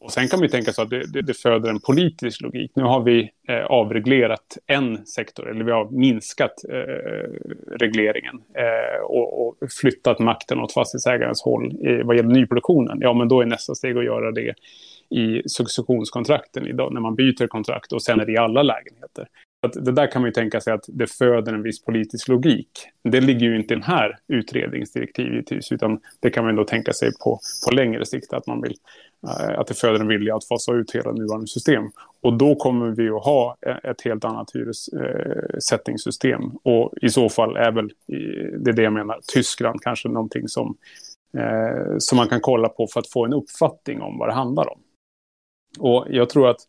Och 0.00 0.12
sen 0.12 0.28
kan 0.28 0.38
man 0.38 0.44
ju 0.44 0.48
tänka 0.48 0.72
så 0.72 0.82
att 0.82 0.90
det, 0.90 1.12
det, 1.12 1.22
det 1.22 1.34
föder 1.34 1.70
en 1.70 1.80
politisk 1.80 2.40
logik. 2.40 2.72
Nu 2.74 2.82
har 2.82 3.02
vi 3.02 3.30
eh, 3.48 3.64
avreglerat 3.64 4.58
en 4.66 5.06
sektor, 5.06 5.50
eller 5.50 5.64
vi 5.64 5.72
har 5.72 5.90
minskat 5.90 6.64
eh, 6.68 7.30
regleringen 7.78 8.42
eh, 8.54 9.04
och, 9.04 9.46
och, 9.46 9.56
flyttat 9.80 10.18
makten 10.18 10.60
åt 10.60 10.72
fastighetsägarens 10.72 11.42
håll 11.42 11.72
i, 11.72 12.02
vad 12.02 12.16
gäller 12.16 12.34
nyproduktionen. 12.34 12.98
Ja, 13.00 13.12
men 13.12 13.28
då 13.28 13.40
är 13.40 13.46
nästa 13.46 13.74
steg 13.74 13.98
att 13.98 14.04
göra 14.04 14.32
det 14.32 14.54
i 15.10 15.42
successionskontrakten 15.48 16.66
idag, 16.66 16.92
när 16.92 17.00
man 17.00 17.14
byter 17.14 17.46
kontrakt 17.46 17.92
och 17.92 18.02
sen 18.02 18.20
är 18.20 18.26
det 18.26 18.32
i 18.32 18.36
alla 18.36 18.62
lägenheter. 18.62 19.28
Att 19.66 19.72
det 19.72 19.92
där 19.92 20.10
kan 20.10 20.22
man 20.22 20.28
ju 20.28 20.32
tänka 20.32 20.60
sig 20.60 20.72
att 20.72 20.84
det 20.88 21.06
föder 21.06 21.52
en 21.52 21.62
viss 21.62 21.84
politisk 21.84 22.28
logik. 22.28 22.70
Det 23.04 23.20
ligger 23.20 23.46
ju 23.46 23.56
inte 23.56 23.74
i 23.74 23.76
den 23.76 23.82
här 23.82 24.18
utredningsdirektivet 24.28 25.52
utan 25.70 26.00
det 26.20 26.30
kan 26.30 26.44
man 26.44 26.50
ändå 26.50 26.64
tänka 26.64 26.92
sig 26.92 27.10
på, 27.24 27.40
på 27.64 27.74
längre 27.74 28.06
sikt 28.06 28.32
att 28.32 28.46
man 28.46 28.62
vill 28.62 28.76
eh, 29.28 29.58
att 29.58 29.66
det 29.66 29.74
föder 29.74 30.00
en 30.00 30.08
vilja 30.08 30.36
att 30.36 30.44
fasa 30.44 30.72
ut 30.72 30.94
hela 30.94 31.12
nuvarande 31.12 31.46
system. 31.46 31.84
Och 32.20 32.32
då 32.32 32.54
kommer 32.54 32.90
vi 32.90 33.08
att 33.08 33.24
ha 33.24 33.56
eh, 33.66 33.90
ett 33.90 34.02
helt 34.02 34.24
annat 34.24 34.50
hyressättningssystem. 34.54 36.42
Eh, 36.42 36.50
och 36.72 36.92
i 37.02 37.08
så 37.08 37.28
fall 37.28 37.56
är 37.56 37.72
väl, 37.72 37.90
det 38.58 38.70
är 38.70 38.74
det 38.74 38.82
jag 38.82 38.92
menar, 38.92 39.20
Tyskland 39.34 39.82
kanske 39.82 40.08
någonting 40.08 40.48
som, 40.48 40.76
som 41.98 42.16
man 42.16 42.28
kan 42.28 42.40
kolla 42.40 42.68
på 42.68 42.86
för 42.86 43.00
att 43.00 43.10
få 43.10 43.24
en 43.24 43.32
uppfattning 43.32 44.00
om 44.02 44.18
vad 44.18 44.28
det 44.28 44.34
handlar 44.34 44.72
om. 44.72 44.78
Och 45.78 46.06
jag 46.10 46.30
tror 46.30 46.48
att 46.48 46.60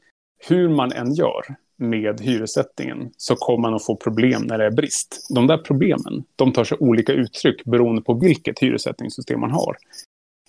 hur 0.48 0.70
man 0.70 0.91
än 0.91 1.13
gör 1.13 1.41
med 1.78 2.22
hyressättningen 2.22 3.10
så 3.17 3.36
kommer 3.36 3.62
man 3.62 3.74
att 3.74 3.86
få 3.86 3.96
problem 3.96 4.41
när 4.41 4.58
det 4.58 4.65
är 4.65 4.72
brist. 4.72 5.28
De 5.36 5.48
där 5.48 5.58
problemen 5.58 6.24
de 6.36 6.54
tar 6.54 6.63
sig 6.63 6.78
olika 6.80 7.13
uttryck 7.13 7.63
beroende 7.63 8.02
på 8.02 8.13
vilket 8.13 8.60
hyressättningssystem 8.60 9.39
man 9.39 9.52
har. 9.52 9.78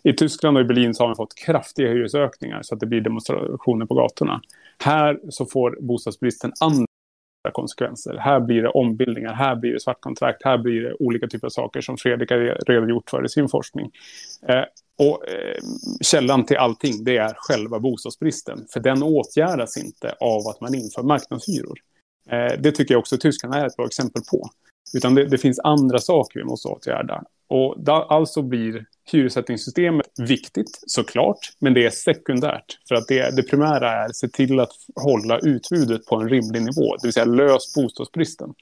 I 0.02 0.12
Tyskland 0.12 0.56
och 0.56 0.60
i 0.60 0.66
Berlin 0.66 0.94
så 0.94 1.02
har 1.02 1.08
man 1.08 1.16
fått 1.16 1.34
kraftiga 1.34 1.88
hyresökningar 1.88 2.62
så 2.62 2.74
att 2.74 2.80
det 2.80 2.86
blir 2.86 3.00
demonstrationer 3.00 3.86
på 3.86 3.94
gatorna. 3.94 4.40
Här 4.78 5.20
så 5.28 5.46
får 5.46 5.78
bostadsbristen 5.80 6.52
andra 6.60 6.86
konsekvenser. 7.52 8.16
Här 8.16 8.40
blir 8.40 8.62
det 8.62 8.68
ombildningar, 8.68 9.32
här 9.32 9.56
blir 9.56 9.72
det 9.72 9.80
svartkontrakt, 9.80 10.44
här 10.44 10.58
blir 10.58 10.82
det 10.82 10.94
olika 10.98 11.26
typer 11.26 11.46
av 11.46 11.50
saker 11.50 11.80
som 11.80 11.96
Fredrik 11.96 12.30
har 12.30 12.38
redogjort 12.66 13.10
för 13.10 13.24
i 13.24 13.28
sin 13.28 13.48
forskning. 13.48 13.90
Eh, 14.48 14.64
och 14.98 15.28
eh, 15.28 15.62
källan 16.00 16.46
till 16.46 16.56
allting 16.56 17.04
det 17.04 17.16
är 17.16 17.34
själva 17.36 17.80
bostadsbristen. 17.80 18.66
För 18.72 18.80
den 18.80 19.02
åtgärdas 19.02 19.76
inte 19.76 20.14
av 20.20 20.48
att 20.48 20.60
man 20.60 20.74
inför 20.74 21.02
marknadshyror. 21.02 21.78
Eh, 22.30 22.60
det 22.60 22.72
tycker 22.72 22.94
jag 22.94 22.98
också 22.98 23.18
Tyskland 23.18 23.54
är 23.54 23.66
ett 23.66 23.76
bra 23.76 23.86
exempel 23.86 24.22
på. 24.30 24.50
Utan 24.94 25.14
det, 25.14 25.24
det 25.24 25.38
finns 25.38 25.60
andra 25.64 25.98
saker 25.98 26.40
vi 26.40 26.44
måste 26.44 26.68
åtgärda. 26.68 27.24
Och 27.48 27.74
där, 27.78 28.12
alltså 28.12 28.42
blir 28.42 28.86
hyressättningssystemet 29.12 30.06
viktigt, 30.18 30.80
såklart, 30.86 31.38
men 31.58 31.74
det 31.74 31.86
är 31.86 31.90
sekundärt. 31.90 32.78
För 32.88 32.94
att 32.94 33.08
det, 33.08 33.36
det 33.36 33.42
primära 33.42 33.92
är 33.92 34.06
att 34.06 34.16
se 34.16 34.28
till 34.28 34.60
att 34.60 34.72
hålla 34.94 35.38
utbudet 35.38 36.06
på 36.06 36.16
en 36.16 36.28
rimlig 36.28 36.62
nivå, 36.62 36.96
det 36.96 37.06
vill 37.06 37.12
säga 37.12 37.24
lös 37.24 37.74
bostadsbristen. 37.74 38.54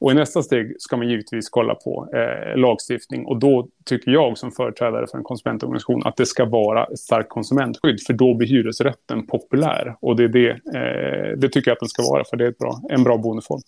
Och 0.00 0.12
i 0.12 0.14
nästa 0.14 0.42
steg 0.42 0.74
ska 0.78 0.96
man 0.96 1.08
givetvis 1.08 1.48
kolla 1.50 1.74
på 1.74 2.08
eh, 2.14 2.56
lagstiftning 2.56 3.26
och 3.26 3.38
då 3.38 3.68
tycker 3.84 4.10
jag 4.10 4.38
som 4.38 4.52
företrädare 4.52 5.06
för 5.06 5.18
en 5.18 5.24
konsumentorganisation 5.24 6.02
att 6.06 6.16
det 6.16 6.26
ska 6.26 6.44
vara 6.44 6.84
ett 6.84 6.98
starkt 6.98 7.28
konsumentskydd 7.28 8.00
för 8.06 8.12
då 8.12 8.34
blir 8.34 8.48
hyresrätten 8.48 9.26
populär 9.26 9.96
och 10.00 10.16
det, 10.16 10.24
är 10.24 10.28
det, 10.28 10.50
eh, 10.50 11.38
det 11.38 11.48
tycker 11.48 11.70
jag 11.70 11.74
att 11.74 11.80
den 11.80 11.88
ska 11.88 12.02
vara 12.02 12.24
för 12.24 12.36
det 12.36 12.46
är 12.46 12.54
bra, 12.58 12.82
en 12.90 13.04
bra 13.04 13.18
boendeform. 13.18 13.60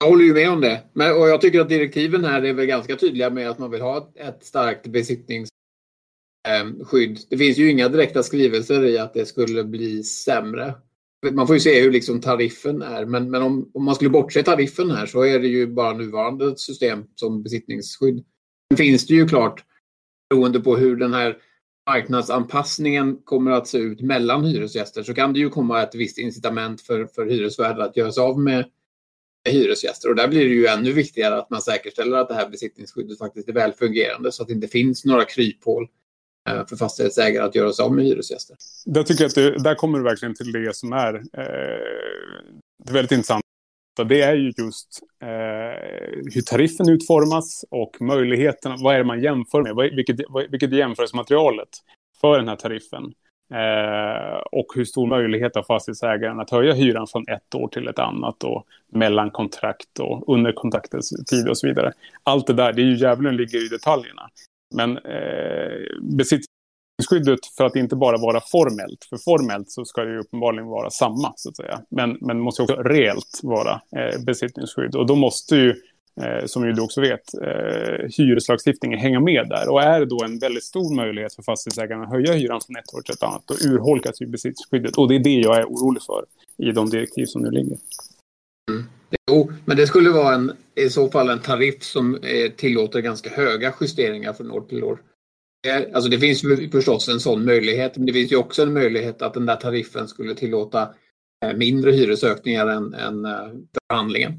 Jag 0.00 0.10
håller 0.10 0.24
ju 0.24 0.34
med 0.34 0.50
om 0.50 0.60
det. 0.60 0.82
Men, 0.92 1.12
och 1.12 1.28
jag 1.28 1.40
tycker 1.40 1.60
att 1.60 1.68
direktiven 1.68 2.24
här 2.24 2.44
är 2.44 2.52
väl 2.52 2.66
ganska 2.66 2.96
tydliga 2.96 3.30
med 3.30 3.50
att 3.50 3.58
man 3.58 3.70
vill 3.70 3.80
ha 3.80 4.12
ett 4.14 4.44
starkt 4.44 4.86
besittningsskydd. 4.86 5.50
Eh, 7.10 7.24
det 7.30 7.38
finns 7.38 7.58
ju 7.58 7.70
inga 7.70 7.88
direkta 7.88 8.22
skrivelser 8.22 8.84
i 8.84 8.98
att 8.98 9.14
det 9.14 9.26
skulle 9.26 9.64
bli 9.64 10.02
sämre 10.02 10.74
man 11.32 11.46
får 11.46 11.56
ju 11.56 11.60
se 11.60 11.80
hur 11.80 11.92
liksom 11.92 12.20
tariffen 12.20 12.82
är, 12.82 13.04
men, 13.04 13.30
men 13.30 13.42
om, 13.42 13.70
om 13.74 13.84
man 13.84 13.94
skulle 13.94 14.10
bortse 14.10 14.42
tariffen 14.42 14.90
här 14.90 15.06
så 15.06 15.24
är 15.24 15.38
det 15.38 15.48
ju 15.48 15.66
bara 15.66 15.92
nuvarande 15.92 16.56
system 16.56 17.04
som 17.14 17.42
besittningsskydd. 17.42 18.24
Sen 18.70 18.76
finns 18.76 19.06
det 19.06 19.14
ju 19.14 19.28
klart, 19.28 19.64
beroende 20.30 20.60
på 20.60 20.76
hur 20.76 20.96
den 20.96 21.14
här 21.14 21.36
marknadsanpassningen 21.90 23.16
kommer 23.24 23.50
att 23.50 23.68
se 23.68 23.78
ut 23.78 24.00
mellan 24.00 24.44
hyresgäster 24.44 25.02
så 25.02 25.14
kan 25.14 25.32
det 25.32 25.38
ju 25.38 25.50
komma 25.50 25.82
ett 25.82 25.94
visst 25.94 26.18
incitament 26.18 26.80
för, 26.80 27.06
för 27.06 27.26
hyresvärdar 27.26 27.84
att 27.86 27.96
göra 27.96 28.12
sig 28.12 28.22
av 28.22 28.40
med 28.40 28.64
hyresgäster. 29.48 30.08
Och 30.08 30.16
där 30.16 30.28
blir 30.28 30.44
det 30.44 30.54
ju 30.54 30.66
ännu 30.66 30.92
viktigare 30.92 31.38
att 31.38 31.50
man 31.50 31.62
säkerställer 31.62 32.16
att 32.16 32.28
det 32.28 32.34
här 32.34 32.48
besittningsskyddet 32.48 33.18
faktiskt 33.18 33.48
är 33.48 33.52
väl 33.52 33.72
fungerande 33.72 34.32
så 34.32 34.42
att 34.42 34.48
det 34.48 34.54
inte 34.54 34.68
finns 34.68 35.04
några 35.04 35.24
kryphål 35.24 35.88
Eh, 36.48 36.66
för 36.66 36.76
fastighetsägare 36.76 37.44
att 37.44 37.54
göra 37.54 37.72
sig 37.72 37.84
av 37.84 37.94
med 37.94 38.04
hyresgäster. 38.04 38.56
Där 38.86 39.02
tycker 39.02 39.24
jag 39.24 39.28
att 39.28 39.34
det, 39.34 39.62
där 39.62 39.74
kommer 39.74 39.98
du 39.98 40.04
verkligen 40.04 40.34
till 40.34 40.52
det 40.52 40.76
som 40.76 40.92
är, 40.92 41.14
eh, 41.14 42.40
det 42.84 42.92
väldigt 42.92 43.12
intressant. 43.12 43.44
Det 44.08 44.22
är 44.22 44.34
ju 44.34 44.52
just 44.58 45.00
eh, 45.22 45.28
hur 46.34 46.42
tariffen 46.42 46.88
utformas 46.88 47.64
och 47.70 47.96
möjligheterna. 48.00 48.76
Vad 48.78 48.94
är 48.94 48.98
det 48.98 49.04
man 49.04 49.22
jämför 49.22 49.62
med? 49.62 49.92
Vilket, 49.96 50.16
vilket 50.50 50.72
är 50.72 50.76
jämförelsematerialet 50.76 51.68
för 52.20 52.38
den 52.38 52.48
här 52.48 52.56
tariffen? 52.56 53.12
Eh, 53.54 54.38
och 54.52 54.66
hur 54.74 54.84
stor 54.84 55.06
möjlighet 55.06 55.54
har 55.54 55.62
fastighetsägaren 55.62 56.40
att 56.40 56.50
höja 56.50 56.72
hyran 56.72 57.06
från 57.06 57.28
ett 57.28 57.54
år 57.54 57.68
till 57.68 57.88
ett 57.88 57.98
annat 57.98 58.44
och 58.44 58.66
mellan 58.92 59.30
kontrakt 59.30 59.98
och 60.00 60.34
under 60.34 60.52
kontraktets 60.52 61.24
tid 61.26 61.48
och 61.48 61.58
så 61.58 61.66
vidare. 61.66 61.92
Allt 62.22 62.46
det 62.46 62.52
där, 62.52 62.72
det 62.72 62.82
är 62.82 62.86
ju 62.86 62.96
djävulen 62.96 63.36
ligger 63.36 63.66
i 63.66 63.68
detaljerna. 63.68 64.30
Men 64.74 64.90
eh, 64.90 65.78
besittningsskyddet 66.02 67.46
för 67.56 67.64
att 67.64 67.76
inte 67.76 67.96
bara 67.96 68.16
vara 68.16 68.40
formellt, 68.40 69.04
för 69.10 69.16
formellt 69.16 69.70
så 69.70 69.84
ska 69.84 70.04
det 70.04 70.12
ju 70.12 70.18
uppenbarligen 70.18 70.66
vara 70.66 70.90
samma 70.90 71.32
så 71.36 71.48
att 71.48 71.56
säga. 71.56 71.80
Men, 71.90 72.18
men 72.20 72.40
måste 72.40 72.62
också 72.62 72.76
reellt 72.76 73.40
vara 73.42 73.80
eh, 73.96 74.24
besittningsskydd. 74.26 74.94
Och 74.94 75.06
då 75.06 75.14
måste 75.14 75.56
ju, 75.56 75.70
eh, 76.22 76.46
som 76.46 76.66
ju 76.66 76.72
du 76.72 76.82
också 76.82 77.00
vet, 77.00 77.34
eh, 77.34 78.08
hyreslagstiftningen 78.18 78.98
hänga 78.98 79.20
med 79.20 79.48
där. 79.48 79.68
Och 79.68 79.82
är 79.82 80.00
det 80.00 80.06
då 80.06 80.24
en 80.24 80.38
väldigt 80.38 80.64
stor 80.64 80.94
möjlighet 80.94 81.34
för 81.34 81.42
fastighetsägarna 81.42 82.04
att 82.04 82.10
höja 82.10 82.32
hyran 82.32 82.60
från 82.66 82.76
ett 82.76 82.94
år 82.94 83.02
till 83.02 83.14
ett 83.14 83.22
annat, 83.22 83.42
då 83.46 83.54
urholkas 83.68 84.22
ju 84.22 84.26
besittningsskyddet. 84.26 84.98
Och 84.98 85.08
det 85.08 85.14
är 85.14 85.24
det 85.24 85.34
jag 85.34 85.56
är 85.56 85.64
orolig 85.64 86.02
för 86.02 86.24
i 86.58 86.72
de 86.72 86.90
direktiv 86.90 87.26
som 87.26 87.42
nu 87.42 87.50
ligger. 87.50 87.78
Jo, 89.30 89.52
men 89.64 89.76
det 89.76 89.86
skulle 89.86 90.10
vara 90.10 90.34
en, 90.34 90.52
i 90.74 90.90
så 90.90 91.10
fall 91.10 91.30
en 91.30 91.38
tariff 91.38 91.82
som 91.82 92.14
eh, 92.14 92.50
tillåter 92.50 93.00
ganska 93.00 93.30
höga 93.30 93.74
justeringar 93.80 94.32
från 94.32 94.50
år 94.50 94.60
till 94.60 94.84
år. 94.84 95.02
Alltså 95.94 96.10
det 96.10 96.18
finns 96.18 96.42
förstås 96.72 97.08
en 97.08 97.20
sån 97.20 97.44
möjlighet, 97.44 97.96
men 97.96 98.06
det 98.06 98.12
finns 98.12 98.32
ju 98.32 98.36
också 98.36 98.62
en 98.62 98.72
möjlighet 98.72 99.22
att 99.22 99.34
den 99.34 99.46
där 99.46 99.56
tariffen 99.56 100.08
skulle 100.08 100.34
tillåta 100.34 100.94
eh, 101.44 101.56
mindre 101.56 101.92
hyresökningar 101.92 102.66
än, 102.66 102.94
än 102.94 103.24
eh, 103.24 103.48
förhandlingen. 103.88 104.32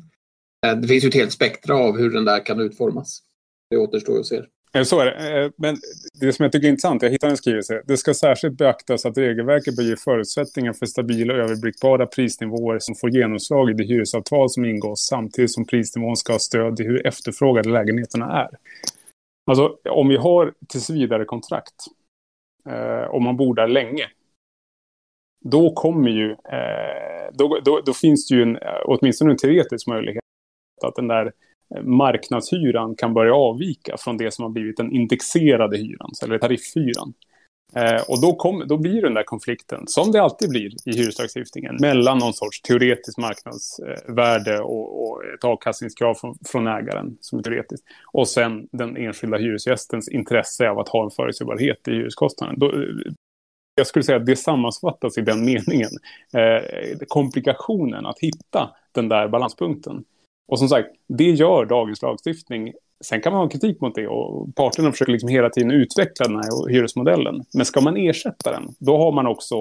Eh, 0.65 0.77
det 0.77 0.87
finns 0.87 1.03
ju 1.03 1.07
ett 1.07 1.15
helt 1.15 1.31
spektra 1.31 1.75
av 1.75 1.97
hur 1.97 2.11
den 2.11 2.25
där 2.25 2.45
kan 2.45 2.59
utformas. 2.59 3.21
Det 3.69 3.77
återstår 3.77 4.19
att 4.19 4.25
se. 4.25 4.41
Eh, 4.75 4.83
så 4.83 4.99
är 4.99 5.05
det. 5.05 5.43
Eh, 5.43 5.51
men 5.57 5.77
det 6.21 6.33
som 6.33 6.43
jag 6.43 6.51
tycker 6.51 6.67
är 6.67 6.71
intressant, 6.71 7.01
jag 7.01 7.09
hittade 7.09 7.31
en 7.31 7.37
skrivelse. 7.37 7.81
Det 7.85 7.97
ska 7.97 8.13
särskilt 8.13 8.57
beaktas 8.57 9.05
att 9.05 9.17
regelverket 9.17 9.75
bör 9.75 9.83
ge 9.83 9.95
förutsättningar 9.95 10.73
för 10.73 10.85
stabila 10.85 11.33
och 11.33 11.39
överblickbara 11.39 12.05
prisnivåer 12.05 12.79
som 12.79 12.95
får 12.95 13.09
genomslag 13.09 13.69
i 13.69 13.73
det 13.73 13.83
hyresavtal 13.83 14.49
som 14.49 14.65
ingås 14.65 15.07
samtidigt 15.09 15.51
som 15.51 15.65
prisnivån 15.65 16.17
ska 16.17 16.33
ha 16.33 16.39
stöd 16.39 16.79
i 16.79 16.83
hur 16.83 17.07
efterfrågade 17.07 17.69
lägenheterna 17.69 18.41
är. 18.41 18.49
Alltså 19.47 19.77
om 19.89 20.07
vi 20.07 20.17
har 20.17 20.53
tillsvidarekontrakt 20.67 21.75
eh, 22.69 23.09
och 23.09 23.21
man 23.21 23.37
bor 23.37 23.55
där 23.55 23.67
länge. 23.67 24.05
Då 25.45 25.73
kommer 25.73 26.11
ju, 26.11 26.31
eh, 26.31 27.31
då, 27.33 27.59
då, 27.65 27.81
då, 27.85 27.93
finns 27.93 28.27
det 28.27 28.35
ju 28.35 28.41
en, 28.41 28.57
eh, 28.57 28.81
åtminstone 28.85 29.31
en 29.31 29.37
teoretisk 29.37 29.87
möjlighet 29.87 30.23
att 30.83 30.95
den 30.95 31.07
där 31.07 31.31
marknadshyran 31.81 32.95
kan 32.95 33.13
börja 33.13 33.35
avvika 33.35 33.95
från 33.97 34.17
det 34.17 34.33
som 34.33 34.43
har 34.43 34.49
blivit 34.49 34.77
den 34.77 34.91
indexerade 34.91 35.77
hyran, 35.77 36.11
eller 36.23 36.37
tariffhyran. 36.37 37.13
Eh, 37.75 38.01
och 38.07 38.21
då, 38.21 38.35
kom, 38.35 38.63
då 38.67 38.77
blir 38.77 39.01
den 39.01 39.13
där 39.13 39.23
konflikten, 39.23 39.87
som 39.87 40.11
det 40.11 40.21
alltid 40.21 40.49
blir 40.49 40.71
i 40.85 40.97
hyreslagstiftningen, 40.97 41.77
mellan 41.81 42.17
någon 42.17 42.33
sorts 42.33 42.61
teoretiskt 42.61 43.17
marknadsvärde 43.17 44.59
och, 44.59 45.03
och 45.03 45.25
ett 45.25 45.43
avkastningskrav 45.43 46.13
från, 46.13 46.37
från 46.45 46.67
ägaren, 46.67 47.17
som 47.21 47.39
är 47.39 47.43
teoretiskt, 47.43 47.85
och 48.13 48.27
sen 48.27 48.67
den 48.71 48.97
enskilda 48.97 49.37
hyresgästens 49.37 50.09
intresse 50.09 50.69
av 50.69 50.79
att 50.79 50.89
ha 50.89 51.03
en 51.03 51.11
förutsägbarhet 51.11 51.87
i 51.87 51.91
hyreskostnaden. 51.91 52.59
Då, 52.59 52.65
eh, 52.71 53.11
jag 53.75 53.87
skulle 53.87 54.03
säga 54.03 54.17
att 54.17 54.25
det 54.25 54.35
sammanfattas 54.35 55.17
i 55.17 55.21
den 55.21 55.45
meningen. 55.45 55.91
Eh, 56.33 56.97
komplikationen 57.07 58.05
att 58.05 58.19
hitta 58.19 58.69
den 58.91 59.09
där 59.09 59.27
balanspunkten. 59.27 60.03
Och 60.47 60.59
som 60.59 60.69
sagt, 60.69 60.89
det 61.07 61.31
gör 61.31 61.65
dagens 61.65 62.01
lagstiftning 62.01 62.73
Sen 63.03 63.21
kan 63.21 63.33
man 63.33 63.41
ha 63.41 63.49
kritik 63.49 63.81
mot 63.81 63.95
det 63.95 64.07
och 64.07 64.55
parterna 64.55 64.91
försöker 64.91 65.11
liksom 65.11 65.29
hela 65.29 65.49
tiden 65.49 65.71
utveckla 65.71 66.27
den 66.27 66.35
här 66.35 66.69
hyresmodellen. 66.69 67.43
Men 67.53 67.65
ska 67.65 67.81
man 67.81 67.97
ersätta 67.97 68.51
den, 68.51 68.75
då 68.79 68.97
har 68.97 69.11
man 69.11 69.27
också 69.27 69.55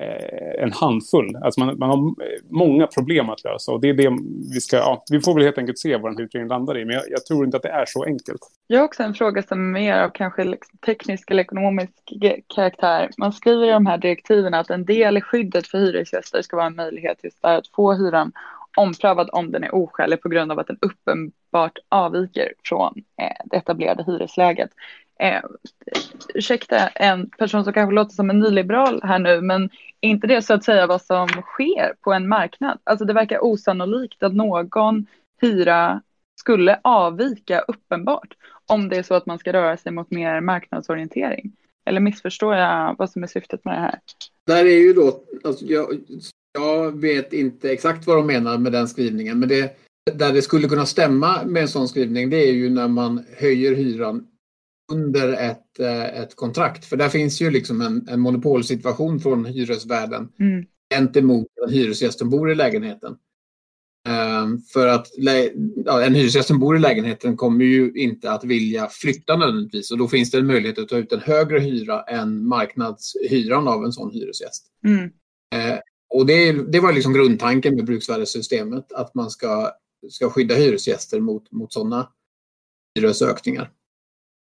eh, 0.00 0.62
en 0.62 0.72
handfull. 0.72 1.36
Alltså 1.42 1.60
man, 1.60 1.78
man, 1.78 1.90
har 1.90 1.96
eh, 1.96 2.40
många 2.48 2.86
problem 2.86 3.30
att 3.30 3.44
lösa 3.44 3.72
och 3.72 3.80
det 3.80 3.88
är 3.88 3.94
det 3.94 4.18
vi 4.54 4.60
ska, 4.60 4.76
ja, 4.76 5.04
vi 5.10 5.20
får 5.20 5.34
väl 5.34 5.44
helt 5.44 5.58
enkelt 5.58 5.78
se 5.78 5.96
vad 5.96 6.10
den 6.10 6.16
här 6.16 6.24
utredningen 6.24 6.48
landar 6.48 6.78
i. 6.78 6.84
Men 6.84 6.94
jag, 6.94 7.04
jag, 7.10 7.26
tror 7.26 7.44
inte 7.44 7.56
att 7.56 7.62
det 7.62 7.68
är 7.68 7.84
så 7.86 8.04
enkelt. 8.04 8.40
Jag 8.66 8.78
har 8.78 8.84
också 8.84 9.02
en 9.02 9.14
fråga 9.14 9.42
som 9.42 9.60
är 9.60 9.80
mer 9.80 9.94
av 9.94 10.08
kanske 10.08 10.44
liksom 10.44 10.78
teknisk 10.78 11.30
eller 11.30 11.42
ekonomisk 11.42 11.92
karaktär. 12.54 13.10
Man 13.18 13.32
skriver 13.32 13.66
i 13.66 13.70
de 13.70 13.86
här 13.86 13.98
direktiven 13.98 14.54
att 14.54 14.70
en 14.70 14.84
del 14.84 15.16
i 15.16 15.20
skyddet 15.20 15.66
för 15.66 15.78
hyresgäster 15.78 16.42
ska 16.42 16.56
vara 16.56 16.66
en 16.66 16.76
möjlighet 16.76 17.18
just 17.22 17.42
där 17.42 17.58
att 17.58 17.68
få 17.68 17.92
hyran 17.92 18.32
omprövad 18.76 19.30
om 19.32 19.52
den 19.52 19.64
är 19.64 19.74
oskälig 19.74 20.22
på 20.22 20.28
grund 20.28 20.52
av 20.52 20.58
att 20.58 20.66
den 20.66 20.78
uppenbart 20.80 21.78
avviker 21.88 22.52
från 22.64 22.94
eh, 23.22 23.36
det 23.44 23.56
etablerade 23.56 24.04
hyresläget. 24.04 24.70
Eh, 25.20 25.42
ursäkta 26.34 26.88
en 26.88 27.30
person 27.30 27.64
som 27.64 27.72
kanske 27.72 27.94
låter 27.94 28.14
som 28.14 28.30
en 28.30 28.38
nyliberal 28.38 29.00
här 29.02 29.18
nu, 29.18 29.40
men 29.40 29.70
är 30.00 30.08
inte 30.08 30.26
det 30.26 30.42
så 30.42 30.54
att 30.54 30.64
säga 30.64 30.86
vad 30.86 31.02
som 31.02 31.28
sker 31.28 31.94
på 32.00 32.12
en 32.12 32.28
marknad? 32.28 32.78
Alltså 32.84 33.04
det 33.04 33.12
verkar 33.12 33.44
osannolikt 33.44 34.22
att 34.22 34.34
någon 34.34 35.06
hyra 35.40 36.02
skulle 36.40 36.80
avvika 36.84 37.60
uppenbart 37.60 38.34
om 38.66 38.88
det 38.88 38.96
är 38.96 39.02
så 39.02 39.14
att 39.14 39.26
man 39.26 39.38
ska 39.38 39.52
röra 39.52 39.76
sig 39.76 39.92
mot 39.92 40.10
mer 40.10 40.40
marknadsorientering. 40.40 41.52
Eller 41.84 42.00
missförstår 42.00 42.54
jag 42.54 42.94
vad 42.98 43.10
som 43.10 43.22
är 43.22 43.26
syftet 43.26 43.64
med 43.64 43.74
det 43.74 43.80
här? 43.80 43.98
Där 44.46 44.64
är 44.64 44.78
ju 44.78 44.92
då, 44.92 45.20
alltså 45.44 45.64
jag, 45.64 45.86
jag 46.52 47.00
vet 47.00 47.32
inte 47.32 47.72
exakt 47.72 48.06
vad 48.06 48.16
de 48.16 48.26
menar 48.26 48.58
med 48.58 48.72
den 48.72 48.88
skrivningen, 48.88 49.38
men 49.38 49.48
det, 49.48 49.76
där 50.14 50.32
det 50.32 50.42
skulle 50.42 50.68
kunna 50.68 50.86
stämma 50.86 51.44
med 51.44 51.62
en 51.62 51.68
sån 51.68 51.88
skrivning, 51.88 52.30
det 52.30 52.48
är 52.48 52.52
ju 52.52 52.70
när 52.70 52.88
man 52.88 53.24
höjer 53.36 53.74
hyran 53.74 54.26
under 54.92 55.32
ett, 55.32 55.80
eh, 55.80 56.20
ett 56.20 56.36
kontrakt. 56.36 56.84
För 56.84 56.96
där 56.96 57.08
finns 57.08 57.42
ju 57.42 57.50
liksom 57.50 57.80
en, 57.80 58.08
en 58.08 58.20
monopolsituation 58.20 59.20
från 59.20 59.44
hyresvärden 59.44 60.28
mm. 60.38 60.64
gentemot 60.94 61.46
en 61.66 61.72
hyresgäst 61.72 62.18
som 62.18 62.30
bor 62.30 62.52
i 62.52 62.54
lägenheten. 62.54 63.16
Um, 64.08 64.62
för 64.72 64.86
att 64.86 65.06
ja, 65.84 66.02
en 66.02 66.14
hyresgäst 66.14 66.48
som 66.48 66.58
bor 66.58 66.76
i 66.76 66.78
lägenheten 66.78 67.36
kommer 67.36 67.64
ju 67.64 67.92
inte 67.92 68.32
att 68.32 68.44
vilja 68.44 68.88
flytta 68.90 69.36
nödvändigtvis 69.36 69.90
och 69.90 69.98
då 69.98 70.08
finns 70.08 70.30
det 70.30 70.38
en 70.38 70.46
möjlighet 70.46 70.78
att 70.78 70.88
ta 70.88 70.96
ut 70.96 71.12
en 71.12 71.20
högre 71.20 71.58
hyra 71.58 72.02
än 72.02 72.46
marknadshyran 72.46 73.68
av 73.68 73.84
en 73.84 73.92
sån 73.92 74.10
hyresgäst. 74.10 74.66
Mm. 74.84 75.04
Uh, 75.04 75.78
och 76.10 76.26
det, 76.26 76.52
det 76.52 76.80
var 76.80 76.92
liksom 76.92 77.12
grundtanken 77.12 77.76
med 77.76 77.84
bruksvärdessystemet, 77.84 78.92
att 78.92 79.14
man 79.14 79.30
ska, 79.30 79.70
ska 80.10 80.30
skydda 80.30 80.54
hyresgäster 80.54 81.20
mot, 81.20 81.52
mot 81.52 81.72
sådana 81.72 82.08
hyresökningar. 82.94 83.70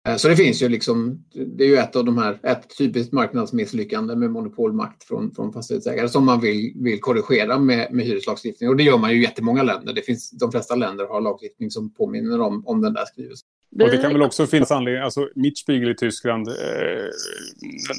Eh, 0.08 0.16
så 0.16 0.28
det 0.28 0.36
finns 0.36 0.62
ju 0.62 0.70
liksom, 0.70 1.26
det 1.34 1.64
är 1.64 1.68
ju 1.68 1.78
ett 1.78 1.96
av 1.96 2.06
de 2.06 2.18
här, 2.18 2.40
ett 2.44 2.78
typiskt 2.78 3.14
marknadsmisslyckande 3.14 4.16
med 4.16 4.32
monopolmakt 4.32 5.04
från, 5.04 5.32
från 5.32 5.54
fastighetsägare 5.54 6.10
som 6.10 6.26
man 6.26 6.42
vill, 6.42 6.74
vill 6.76 7.00
korrigera 7.00 7.60
med, 7.60 7.94
med 7.94 8.06
hyreslagstiftning. 8.06 8.70
Och 8.70 8.78
det 8.78 8.84
gör 8.84 8.98
man 8.98 9.12
ju 9.12 9.18
i 9.18 9.24
jättemånga 9.24 9.64
länder. 9.64 9.94
Det 9.94 10.02
finns, 10.02 10.32
de 10.32 10.52
flesta 10.52 10.76
länder 10.76 11.08
har 11.08 11.22
lagstiftning 11.22 11.72
som 11.72 11.94
påminner 11.94 12.42
om, 12.42 12.68
om 12.68 12.82
den 12.82 12.94
där 12.94 13.06
skrivelsen. 13.06 13.48
Och 13.72 13.92
det 13.92 13.98
kan 13.98 14.14
väl 14.14 14.22
också 14.22 14.48
finnas 14.48 14.72
anledning, 14.72 15.04
alltså 15.04 15.30
Mietspiegel 15.36 15.90
i 15.90 15.96
Tyskland, 15.96 16.48
eh, 16.48 16.54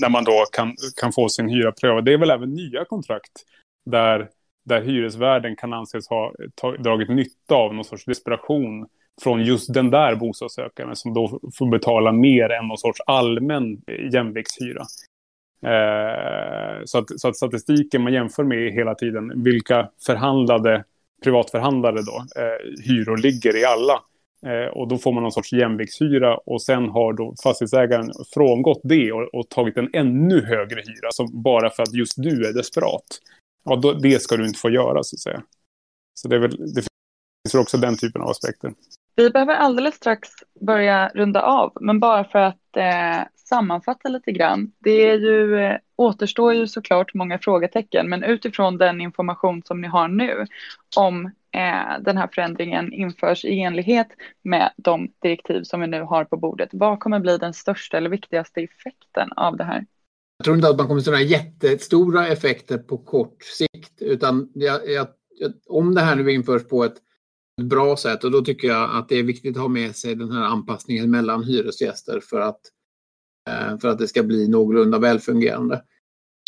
när 0.00 0.08
man 0.08 0.24
då 0.24 0.44
kan, 0.52 0.76
kan 1.00 1.12
få 1.12 1.28
sin 1.28 1.48
hyra 1.48 1.72
prövad, 1.72 2.04
det 2.04 2.12
är 2.12 2.18
väl 2.18 2.30
även 2.30 2.54
nya 2.54 2.84
kontrakt 2.84 3.32
där, 3.90 4.28
där 4.64 4.82
hyresvärden 4.82 5.56
kan 5.56 5.72
anses 5.72 6.08
ha 6.08 6.32
ta, 6.54 6.76
dragit 6.76 7.08
nytta 7.08 7.54
av 7.54 7.74
någon 7.74 7.84
sorts 7.84 8.04
desperation 8.04 8.86
från 9.22 9.44
just 9.44 9.74
den 9.74 9.90
där 9.90 10.14
bostadssökaren 10.14 10.96
som 10.96 11.14
då 11.14 11.40
får 11.58 11.70
betala 11.70 12.12
mer 12.12 12.50
än 12.50 12.68
någon 12.68 12.78
sorts 12.78 13.00
allmän 13.06 13.82
jämviktshyra. 14.12 14.82
Eh, 15.66 16.84
så, 16.84 16.98
att, 16.98 17.20
så 17.20 17.28
att 17.28 17.36
statistiken 17.36 18.02
man 18.02 18.12
jämför 18.12 18.44
med 18.44 18.72
hela 18.72 18.94
tiden 18.94 19.42
vilka 19.42 19.88
förhandlade 20.06 20.84
privatförhandlade 21.22 22.02
då, 22.02 22.24
eh, 22.42 22.84
hyror 22.84 23.16
ligger 23.16 23.56
i 23.56 23.64
alla. 23.64 24.02
Eh, 24.46 24.72
och 24.72 24.88
då 24.88 24.98
får 24.98 25.12
man 25.12 25.22
någon 25.22 25.32
sorts 25.32 25.52
jämviktshyra 25.52 26.36
och 26.36 26.62
sen 26.62 26.88
har 26.88 27.12
då 27.12 27.34
fastighetsägaren 27.42 28.10
frångått 28.34 28.80
det 28.84 29.12
och, 29.12 29.34
och, 29.34 29.48
tagit 29.48 29.76
en 29.76 29.90
ännu 29.92 30.40
högre 30.40 30.80
hyra 30.80 31.10
som 31.10 31.42
bara 31.42 31.70
för 31.70 31.82
att 31.82 31.94
just 31.94 32.14
du 32.16 32.48
är 32.48 32.52
desperat. 32.52 33.06
Ja, 33.64 33.76
då, 33.76 33.92
det 33.92 34.22
ska 34.22 34.36
du 34.36 34.46
inte 34.46 34.58
få 34.58 34.70
göra 34.70 35.02
så 35.02 35.16
att 35.16 35.20
säga. 35.20 35.42
Så 36.14 36.28
det, 36.28 36.36
är 36.36 36.40
väl, 36.40 36.74
det 36.74 36.82
finns 36.82 37.54
också 37.54 37.76
den 37.76 37.96
typen 37.96 38.22
av 38.22 38.28
aspekter. 38.28 38.74
Vi 39.16 39.30
behöver 39.30 39.54
alldeles 39.54 39.94
strax 39.94 40.28
börja 40.60 41.08
runda 41.08 41.42
av, 41.42 41.72
men 41.80 42.00
bara 42.00 42.24
för 42.24 42.38
att 42.38 42.76
eh, 42.76 43.26
sammanfatta 43.36 44.08
lite 44.08 44.32
grann. 44.32 44.72
Det 44.78 45.10
är 45.10 45.18
ju, 45.18 45.58
eh, 45.58 45.76
återstår 45.96 46.54
ju 46.54 46.66
såklart 46.66 47.14
många 47.14 47.38
frågetecken, 47.38 48.08
men 48.08 48.22
utifrån 48.22 48.78
den 48.78 49.00
information 49.00 49.62
som 49.62 49.80
ni 49.80 49.88
har 49.88 50.08
nu 50.08 50.46
om 50.96 51.30
eh, 51.54 52.00
den 52.00 52.16
här 52.16 52.28
förändringen 52.32 52.92
införs 52.92 53.44
i 53.44 53.60
enlighet 53.60 54.08
med 54.42 54.72
de 54.76 55.12
direktiv 55.22 55.62
som 55.62 55.80
vi 55.80 55.86
nu 55.86 56.02
har 56.02 56.24
på 56.24 56.36
bordet. 56.36 56.68
Vad 56.72 57.00
kommer 57.00 57.20
bli 57.20 57.38
den 57.38 57.54
största 57.54 57.96
eller 57.96 58.10
viktigaste 58.10 58.60
effekten 58.60 59.32
av 59.36 59.56
det 59.56 59.64
här? 59.64 59.86
Jag 60.36 60.44
tror 60.44 60.56
inte 60.56 60.68
att 60.68 60.76
man 60.76 60.86
kommer 60.86 60.98
att 60.98 61.04
se 61.04 61.10
några 61.10 61.22
jättestora 61.22 62.28
effekter 62.28 62.78
på 62.78 62.98
kort 62.98 63.42
sikt, 63.42 64.02
utan 64.02 64.50
jag, 64.54 64.90
jag, 64.90 65.06
om 65.66 65.94
det 65.94 66.00
här 66.00 66.16
nu 66.16 66.32
införs 66.32 66.68
på 66.68 66.84
ett 66.84 66.96
bra 67.62 67.96
sätt 67.96 68.24
och 68.24 68.30
då 68.30 68.40
tycker 68.40 68.68
jag 68.68 68.96
att 68.96 69.08
det 69.08 69.18
är 69.18 69.22
viktigt 69.22 69.56
att 69.56 69.62
ha 69.62 69.68
med 69.68 69.96
sig 69.96 70.14
den 70.14 70.32
här 70.32 70.42
anpassningen 70.42 71.10
mellan 71.10 71.44
hyresgäster 71.44 72.20
för 72.20 72.40
att, 72.40 72.60
eh, 73.50 73.78
för 73.78 73.88
att 73.88 73.98
det 73.98 74.08
ska 74.08 74.22
bli 74.22 74.48
någorlunda 74.48 74.98
välfungerande. 74.98 75.82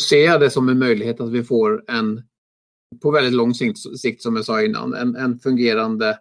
Ser 0.09 0.25
jag 0.25 0.39
det 0.39 0.49
som 0.49 0.69
en 0.69 0.79
möjlighet 0.79 1.21
att 1.21 1.31
vi 1.31 1.43
får 1.43 1.83
en, 1.87 2.23
på 3.01 3.11
väldigt 3.11 3.33
lång 3.33 3.53
sikt, 3.53 3.99
sikt 3.99 4.21
som 4.21 4.35
jag 4.35 4.45
sa 4.45 4.61
innan, 4.61 4.93
en, 4.93 5.15
en 5.15 5.39
fungerande, 5.39 6.19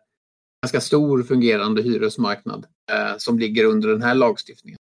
ganska 0.62 0.80
stor 0.80 1.22
fungerande 1.22 1.82
hyresmarknad 1.82 2.66
eh, 2.92 3.16
som 3.18 3.38
ligger 3.38 3.64
under 3.64 3.88
den 3.88 4.02
här 4.02 4.14
lagstiftningen. 4.14 4.78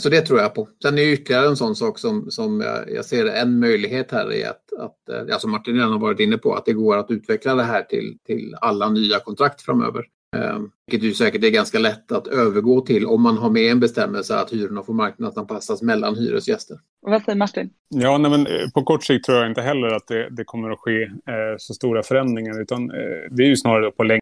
Så 0.00 0.08
det 0.08 0.20
tror 0.20 0.40
jag 0.40 0.54
på. 0.54 0.68
Sen 0.82 0.98
är 0.98 1.02
det 1.02 1.12
ytterligare 1.12 1.46
en 1.46 1.56
sån 1.56 1.76
sak 1.76 1.98
som, 1.98 2.30
som 2.30 2.60
jag, 2.60 2.92
jag 2.92 3.04
ser 3.04 3.26
en 3.26 3.58
möjlighet 3.58 4.10
här 4.10 4.32
i 4.32 4.44
att, 4.44 4.72
att 4.78 5.08
eh, 5.08 5.22
ja, 5.28 5.38
som 5.38 5.50
Martin 5.50 5.74
redan 5.74 5.92
har 5.92 5.98
varit 5.98 6.20
inne 6.20 6.38
på, 6.38 6.54
att 6.54 6.64
det 6.64 6.72
går 6.72 6.96
att 6.96 7.10
utveckla 7.10 7.54
det 7.54 7.62
här 7.62 7.82
till, 7.82 8.18
till 8.26 8.54
alla 8.60 8.88
nya 8.88 9.20
kontrakt 9.20 9.62
framöver. 9.62 10.04
Eh, 10.34 10.60
vilket 10.86 11.08
ju 11.08 11.14
säkert 11.14 11.44
är 11.44 11.50
ganska 11.50 11.78
lätt 11.78 12.12
att 12.12 12.26
övergå 12.26 12.80
till 12.80 13.06
om 13.06 13.22
man 13.22 13.38
har 13.38 13.50
med 13.50 13.70
en 13.70 13.80
bestämmelse 13.80 14.36
att 14.36 14.52
hyrorna 14.52 14.82
får 14.82 14.94
marknadsanpassas 14.94 15.82
mellan 15.82 16.16
hyresgäster. 16.16 16.78
vad 17.00 17.22
säger 17.22 17.38
Martin? 17.38 17.70
Ja, 17.88 18.18
nej, 18.18 18.30
men 18.30 18.46
eh, 18.46 18.70
på 18.74 18.82
kort 18.82 19.04
sikt 19.04 19.24
tror 19.24 19.38
jag 19.38 19.48
inte 19.48 19.62
heller 19.62 19.88
att 19.88 20.06
det, 20.06 20.28
det 20.30 20.44
kommer 20.44 20.70
att 20.70 20.78
ske 20.78 21.02
eh, 21.02 21.56
så 21.58 21.74
stora 21.74 22.02
förändringar. 22.02 22.60
Utan 22.60 22.90
eh, 22.90 22.96
det 23.30 23.42
är 23.42 23.48
ju 23.48 23.56
snarare 23.56 23.90
på 23.90 24.02
längre 24.02 24.20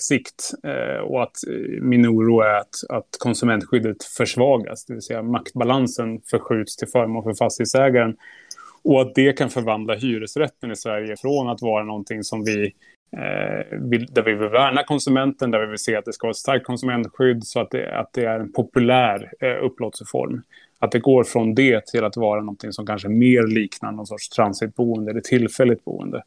sikt. 0.00 0.50
Eh, 0.64 1.02
och 1.02 1.22
att 1.22 1.36
eh, 1.48 1.82
min 1.82 2.06
oro 2.06 2.40
är 2.40 2.54
att, 2.54 2.74
att 2.88 3.08
konsumentskyddet 3.18 4.04
försvagas, 4.04 4.84
det 4.84 4.92
vill 4.94 5.02
säga 5.02 5.22
maktbalansen 5.22 6.20
förskjuts 6.30 6.76
till 6.76 6.88
förmån 6.88 7.22
för 7.22 7.34
fastighetsägaren. 7.34 8.16
Och 8.84 9.00
att 9.00 9.14
det 9.14 9.32
kan 9.32 9.50
förvandla 9.50 9.94
hyresrätten 9.94 10.72
i 10.72 10.76
Sverige 10.76 11.16
från 11.16 11.48
att 11.48 11.62
vara 11.62 11.84
någonting 11.84 12.24
som 12.24 12.44
vi 12.44 12.72
Eh, 13.16 13.78
där 14.08 14.22
vi 14.22 14.34
vill 14.34 14.48
värna 14.48 14.82
konsumenten, 14.82 15.50
där 15.50 15.60
vi 15.60 15.66
vill 15.66 15.78
se 15.78 15.96
att 15.96 16.04
det 16.04 16.12
ska 16.12 16.26
vara 16.26 16.30
ett 16.30 16.36
starkt 16.36 16.66
konsumentskydd 16.66 17.44
så 17.44 17.60
att 17.60 17.70
det, 17.70 17.98
att 17.98 18.12
det 18.12 18.24
är 18.24 18.40
en 18.40 18.52
populär 18.52 19.32
eh, 19.40 19.64
upplåtelseform. 19.64 20.42
Att 20.78 20.92
det 20.92 20.98
går 20.98 21.24
från 21.24 21.54
det 21.54 21.86
till 21.86 22.04
att 22.04 22.16
vara 22.16 22.40
någonting 22.40 22.72
som 22.72 22.86
kanske 22.86 23.08
mer 23.08 23.46
liknar 23.46 23.92
någon 23.92 24.06
sorts 24.06 24.28
transitboende 24.28 25.10
eller 25.10 25.20
tillfälligt 25.20 25.84
boende. 25.84 26.22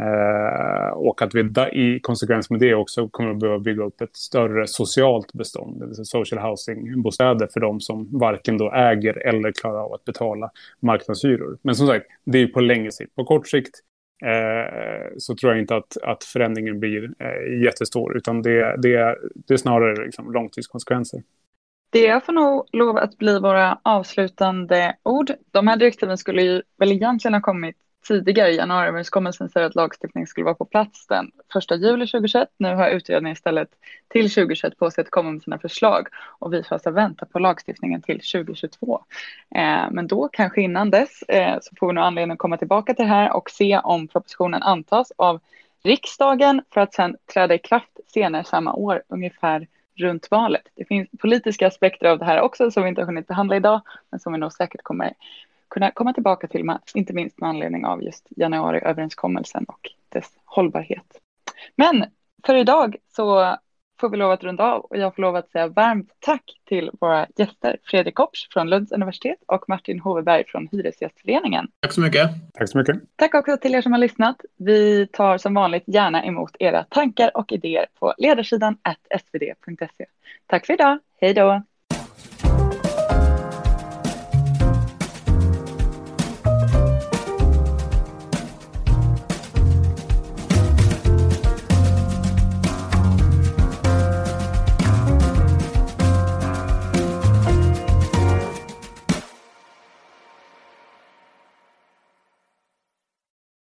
Eh, 0.00 0.92
och 0.92 1.22
att 1.22 1.34
vi 1.34 1.40
i 1.72 2.00
konsekvens 2.00 2.50
med 2.50 2.60
det 2.60 2.74
också 2.74 3.08
kommer 3.08 3.30
att 3.30 3.38
behöva 3.38 3.58
bygga 3.58 3.84
upp 3.84 4.00
ett 4.00 4.16
större 4.16 4.66
socialt 4.66 5.32
bestånd, 5.32 5.80
det 5.80 5.86
vill 5.86 5.94
säga 5.94 6.04
social 6.04 6.42
housing-bostäder 6.42 7.48
för 7.52 7.60
de 7.60 7.80
som 7.80 8.18
varken 8.18 8.58
då 8.58 8.72
äger 8.72 9.26
eller 9.26 9.52
klarar 9.52 9.84
av 9.84 9.92
att 9.92 10.04
betala 10.04 10.50
marknadshyror. 10.80 11.58
Men 11.62 11.74
som 11.74 11.86
sagt, 11.86 12.06
det 12.24 12.38
är 12.38 12.46
på 12.46 12.60
längre 12.60 12.92
sikt. 12.92 13.14
På 13.14 13.24
kort 13.24 13.48
sikt 13.48 13.82
Eh, 14.24 15.08
så 15.18 15.34
tror 15.34 15.52
jag 15.52 15.60
inte 15.60 15.76
att, 15.76 15.96
att 16.02 16.24
förändringen 16.24 16.80
blir 16.80 17.10
eh, 17.18 17.62
jättestor, 17.64 18.16
utan 18.16 18.42
det, 18.42 18.76
det, 18.82 19.16
det 19.34 19.54
är 19.54 19.56
snarare 19.56 20.04
liksom 20.04 20.32
långtidskonsekvenser. 20.32 21.22
Det 21.90 22.24
får 22.24 22.32
nog 22.32 22.66
lov 22.72 22.96
att 22.96 23.18
bli 23.18 23.38
våra 23.38 23.78
avslutande 23.82 24.96
ord. 25.02 25.30
De 25.50 25.68
här 25.68 25.76
direktiven 25.76 26.18
skulle 26.18 26.42
ju 26.42 26.62
väl 26.78 26.92
egentligen 26.92 27.34
ha 27.34 27.40
kommit 27.40 27.76
tidigare 28.08 28.50
januariöverenskommelsen 28.50 29.48
säger 29.48 29.66
att 29.66 29.74
lagstiftning 29.74 30.26
skulle 30.26 30.44
vara 30.44 30.54
på 30.54 30.64
plats 30.64 31.06
den 31.06 31.30
1 31.70 31.70
juli 31.70 32.06
2021. 32.06 32.48
Nu 32.56 32.74
har 32.74 32.90
utredningen 32.90 33.32
istället 33.32 33.68
till 34.08 34.30
2021 34.30 34.78
på 34.78 34.90
sig 34.90 35.02
att 35.02 35.10
komma 35.10 35.30
med 35.32 35.42
sina 35.42 35.58
förslag 35.58 36.08
och 36.38 36.52
vi 36.52 36.62
får 36.62 36.74
alltså 36.74 36.90
vänta 36.90 37.26
på 37.26 37.38
lagstiftningen 37.38 38.02
till 38.02 38.20
2022. 38.20 39.00
Eh, 39.54 39.90
men 39.90 40.06
då, 40.06 40.28
kanske 40.32 40.60
innan 40.60 40.90
dess, 40.90 41.22
eh, 41.22 41.58
så 41.62 41.76
får 41.78 41.86
vi 41.86 41.92
nog 41.92 42.04
anledning 42.04 42.32
att 42.32 42.38
komma 42.38 42.56
tillbaka 42.56 42.94
till 42.94 43.04
det 43.04 43.10
här 43.10 43.36
och 43.36 43.50
se 43.50 43.78
om 43.78 44.08
propositionen 44.08 44.62
antas 44.62 45.12
av 45.16 45.40
riksdagen 45.82 46.62
för 46.70 46.80
att 46.80 46.94
sedan 46.94 47.16
träda 47.32 47.54
i 47.54 47.58
kraft 47.58 48.00
senare 48.06 48.44
samma 48.44 48.72
år, 48.72 49.02
ungefär 49.08 49.66
runt 49.96 50.30
valet. 50.30 50.62
Det 50.74 50.84
finns 50.84 51.08
politiska 51.18 51.66
aspekter 51.66 52.06
av 52.06 52.18
det 52.18 52.24
här 52.24 52.40
också 52.40 52.70
som 52.70 52.82
vi 52.82 52.88
inte 52.88 53.00
har 53.00 53.06
hunnit 53.06 53.26
behandla 53.26 53.56
idag, 53.56 53.80
men 54.10 54.20
som 54.20 54.32
vi 54.32 54.38
nog 54.38 54.52
säkert 54.52 54.82
kommer 54.82 55.12
kunna 55.70 55.90
komma 55.90 56.12
tillbaka 56.12 56.48
till, 56.48 56.70
inte 56.94 57.12
minst 57.12 57.40
med 57.40 57.48
anledning 57.48 57.86
av 57.86 58.02
just 58.02 58.26
januariöverenskommelsen 58.36 59.64
och 59.64 59.90
dess 60.08 60.32
hållbarhet. 60.44 61.20
Men 61.76 62.04
för 62.46 62.54
idag 62.54 62.96
så 63.16 63.56
får 64.00 64.08
vi 64.08 64.16
lov 64.16 64.30
att 64.30 64.44
runda 64.44 64.64
av 64.64 64.80
och 64.80 64.96
jag 64.96 65.14
får 65.14 65.22
lov 65.22 65.36
att 65.36 65.50
säga 65.50 65.66
varmt 65.68 66.10
tack 66.18 66.60
till 66.64 66.90
våra 67.00 67.26
gäster 67.36 67.76
Fredrik 67.84 68.14
Kopsch 68.14 68.48
från 68.52 68.70
Lunds 68.70 68.92
universitet 68.92 69.38
och 69.46 69.68
Martin 69.68 70.00
Hoveberg 70.00 70.44
från 70.46 70.68
Hyresgästföreningen. 70.72 71.68
Tack 71.80 71.92
så 71.92 72.00
mycket. 72.00 72.30
Tack 72.54 72.68
så 72.68 72.78
mycket. 72.78 72.96
Tack 73.16 73.34
också 73.34 73.56
till 73.56 73.74
er 73.74 73.82
som 73.82 73.92
har 73.92 73.98
lyssnat. 73.98 74.36
Vi 74.56 75.06
tar 75.06 75.38
som 75.38 75.54
vanligt 75.54 75.84
gärna 75.86 76.24
emot 76.24 76.56
era 76.58 76.84
tankar 76.84 77.36
och 77.36 77.52
idéer 77.52 77.86
på 77.98 78.14
ledarsidan 78.18 78.76
svd.se. 79.20 80.06
Tack 80.46 80.66
för 80.66 80.72
idag. 80.72 80.98
Hej 81.20 81.34
då! 81.34 81.62